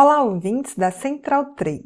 Olá, 0.00 0.22
ouvintes 0.22 0.76
da 0.76 0.92
Central 0.92 1.56
3. 1.56 1.82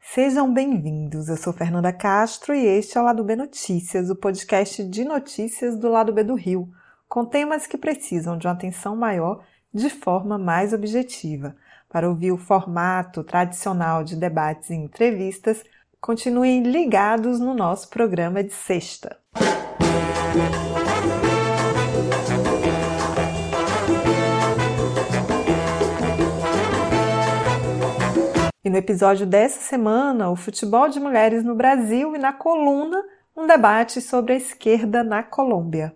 Sejam 0.00 0.54
bem-vindos. 0.54 1.28
Eu 1.28 1.36
sou 1.36 1.52
Fernanda 1.52 1.92
Castro 1.92 2.54
e 2.54 2.64
este 2.64 2.96
é 2.96 3.00
o 3.00 3.04
Lado 3.04 3.24
B 3.24 3.34
Notícias, 3.34 4.08
o 4.08 4.14
podcast 4.14 4.84
de 4.84 5.04
notícias 5.04 5.76
do 5.76 5.88
Lado 5.88 6.12
B 6.12 6.22
do 6.22 6.36
Rio, 6.36 6.68
com 7.08 7.24
temas 7.24 7.66
que 7.66 7.76
precisam 7.76 8.38
de 8.38 8.46
uma 8.46 8.52
atenção 8.52 8.94
maior 8.94 9.44
de 9.74 9.90
forma 9.90 10.38
mais 10.38 10.72
objetiva. 10.72 11.56
Para 11.88 12.08
ouvir 12.08 12.30
o 12.30 12.38
formato 12.38 13.24
tradicional 13.24 14.04
de 14.04 14.14
debates 14.14 14.70
e 14.70 14.74
entrevistas, 14.74 15.64
continuem 16.00 16.62
ligados 16.62 17.40
no 17.40 17.52
nosso 17.52 17.90
programa 17.90 18.44
de 18.44 18.54
sexta. 18.54 19.18
E 28.66 28.68
no 28.68 28.76
episódio 28.76 29.24
dessa 29.24 29.60
semana, 29.60 30.28
o 30.28 30.34
futebol 30.34 30.88
de 30.88 30.98
mulheres 30.98 31.44
no 31.44 31.54
Brasil 31.54 32.16
e 32.16 32.18
na 32.18 32.32
coluna, 32.32 33.00
um 33.36 33.46
debate 33.46 34.00
sobre 34.00 34.32
a 34.32 34.36
esquerda 34.36 35.04
na 35.04 35.22
Colômbia. 35.22 35.94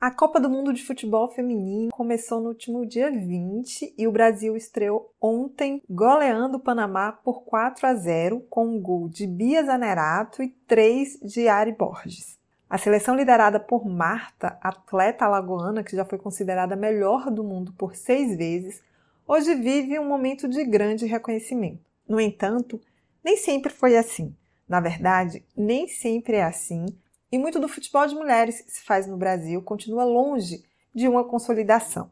A 0.00 0.10
Copa 0.10 0.40
do 0.40 0.48
Mundo 0.48 0.72
de 0.72 0.82
Futebol 0.82 1.28
Feminino 1.28 1.90
começou 1.92 2.40
no 2.40 2.48
último 2.48 2.86
dia 2.86 3.10
20 3.10 3.96
e 3.98 4.06
o 4.06 4.12
Brasil 4.12 4.56
estreou 4.56 5.12
ontem 5.20 5.82
goleando 5.90 6.56
o 6.56 6.60
Panamá 6.60 7.12
por 7.12 7.44
4 7.44 7.86
a 7.86 7.94
0 7.94 8.40
com 8.48 8.66
um 8.66 8.80
gol 8.80 9.10
de 9.10 9.26
Bia 9.26 9.62
Zanerato 9.62 10.42
e 10.42 10.48
3 10.66 11.20
de 11.20 11.48
Ari 11.48 11.72
Borges. 11.72 12.37
A 12.70 12.76
seleção 12.76 13.16
liderada 13.16 13.58
por 13.58 13.86
Marta, 13.86 14.58
atleta 14.60 15.24
alagoana 15.24 15.82
que 15.82 15.96
já 15.96 16.04
foi 16.04 16.18
considerada 16.18 16.74
a 16.74 16.76
melhor 16.76 17.30
do 17.30 17.42
mundo 17.42 17.72
por 17.72 17.96
seis 17.96 18.36
vezes, 18.36 18.82
hoje 19.26 19.54
vive 19.54 19.98
um 19.98 20.06
momento 20.06 20.46
de 20.46 20.62
grande 20.64 21.06
reconhecimento. 21.06 21.80
No 22.06 22.20
entanto, 22.20 22.78
nem 23.24 23.38
sempre 23.38 23.72
foi 23.72 23.96
assim. 23.96 24.36
Na 24.68 24.80
verdade, 24.80 25.42
nem 25.56 25.88
sempre 25.88 26.36
é 26.36 26.44
assim, 26.44 26.84
e 27.32 27.38
muito 27.38 27.58
do 27.58 27.68
futebol 27.68 28.06
de 28.06 28.14
mulheres 28.14 28.60
que 28.60 28.70
se 28.70 28.82
faz 28.84 29.06
no 29.06 29.16
Brasil 29.16 29.62
continua 29.62 30.04
longe 30.04 30.62
de 30.94 31.08
uma 31.08 31.24
consolidação. 31.24 32.10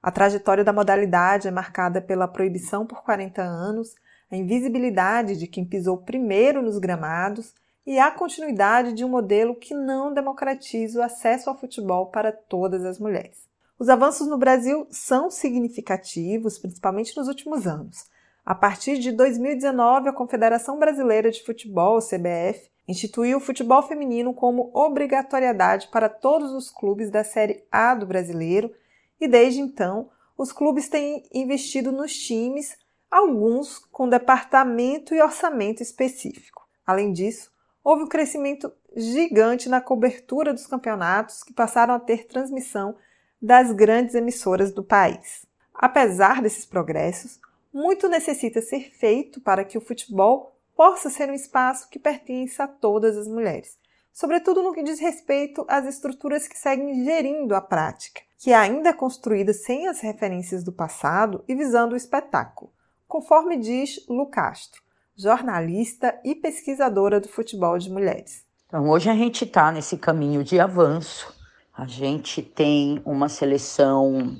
A 0.00 0.12
trajetória 0.12 0.62
da 0.62 0.72
modalidade 0.72 1.48
é 1.48 1.50
marcada 1.50 2.00
pela 2.00 2.28
proibição 2.28 2.86
por 2.86 3.02
40 3.02 3.42
anos, 3.42 3.96
a 4.30 4.36
invisibilidade 4.36 5.36
de 5.36 5.48
quem 5.48 5.64
pisou 5.64 5.98
primeiro 5.98 6.62
nos 6.62 6.78
gramados 6.78 7.52
e 7.86 8.00
a 8.00 8.10
continuidade 8.10 8.92
de 8.92 9.04
um 9.04 9.08
modelo 9.08 9.54
que 9.54 9.72
não 9.72 10.12
democratiza 10.12 10.98
o 10.98 11.02
acesso 11.02 11.48
ao 11.48 11.56
futebol 11.56 12.06
para 12.06 12.32
todas 12.32 12.84
as 12.84 12.98
mulheres. 12.98 13.46
Os 13.78 13.88
avanços 13.88 14.26
no 14.26 14.36
Brasil 14.36 14.86
são 14.90 15.30
significativos, 15.30 16.58
principalmente 16.58 17.16
nos 17.16 17.28
últimos 17.28 17.66
anos. 17.66 18.06
A 18.44 18.54
partir 18.54 18.98
de 18.98 19.12
2019, 19.12 20.08
a 20.08 20.12
Confederação 20.12 20.78
Brasileira 20.78 21.30
de 21.30 21.44
Futebol, 21.44 22.00
CBF, 22.00 22.70
instituiu 22.88 23.38
o 23.38 23.40
futebol 23.40 23.82
feminino 23.82 24.32
como 24.32 24.70
obrigatoriedade 24.72 25.88
para 25.88 26.08
todos 26.08 26.52
os 26.52 26.70
clubes 26.70 27.10
da 27.10 27.22
Série 27.22 27.64
A 27.70 27.94
do 27.94 28.06
brasileiro 28.06 28.72
e 29.20 29.28
desde 29.28 29.60
então 29.60 30.10
os 30.38 30.52
clubes 30.52 30.88
têm 30.88 31.24
investido 31.32 31.90
nos 31.90 32.16
times, 32.16 32.76
alguns 33.10 33.78
com 33.78 34.08
departamento 34.08 35.14
e 35.14 35.20
orçamento 35.20 35.82
específico. 35.82 36.66
Além 36.86 37.12
disso, 37.12 37.50
houve 37.86 38.02
um 38.02 38.08
crescimento 38.08 38.72
gigante 38.96 39.68
na 39.68 39.80
cobertura 39.80 40.52
dos 40.52 40.66
campeonatos 40.66 41.44
que 41.44 41.52
passaram 41.52 41.94
a 41.94 42.00
ter 42.00 42.26
transmissão 42.26 42.96
das 43.40 43.70
grandes 43.70 44.16
emissoras 44.16 44.72
do 44.72 44.82
país. 44.82 45.46
Apesar 45.72 46.42
desses 46.42 46.66
progressos, 46.66 47.38
muito 47.72 48.08
necessita 48.08 48.60
ser 48.60 48.90
feito 48.90 49.40
para 49.40 49.64
que 49.64 49.78
o 49.78 49.80
futebol 49.80 50.58
possa 50.74 51.08
ser 51.08 51.30
um 51.30 51.34
espaço 51.34 51.88
que 51.88 51.96
pertence 51.96 52.60
a 52.60 52.66
todas 52.66 53.16
as 53.16 53.28
mulheres, 53.28 53.78
sobretudo 54.12 54.64
no 54.64 54.72
que 54.72 54.82
diz 54.82 54.98
respeito 54.98 55.64
às 55.68 55.86
estruturas 55.86 56.48
que 56.48 56.58
seguem 56.58 57.04
gerindo 57.04 57.54
a 57.54 57.60
prática, 57.60 58.20
que 58.36 58.50
é 58.50 58.56
ainda 58.56 58.92
construída 58.92 59.52
sem 59.52 59.86
as 59.86 60.00
referências 60.00 60.64
do 60.64 60.72
passado 60.72 61.44
e 61.46 61.54
visando 61.54 61.94
o 61.94 61.96
espetáculo, 61.96 62.72
conforme 63.06 63.56
diz 63.56 64.04
Lu 64.08 64.26
Castro 64.26 64.84
jornalista 65.16 66.14
e 66.24 66.34
pesquisadora 66.34 67.18
do 67.18 67.28
futebol 67.28 67.78
de 67.78 67.90
mulheres. 67.90 68.44
Então, 68.66 68.88
hoje 68.90 69.08
a 69.08 69.14
gente 69.14 69.44
está 69.44 69.72
nesse 69.72 69.96
caminho 69.96 70.44
de 70.44 70.60
avanço. 70.60 71.34
A 71.76 71.86
gente 71.86 72.42
tem 72.42 73.00
uma 73.04 73.28
seleção 73.28 74.36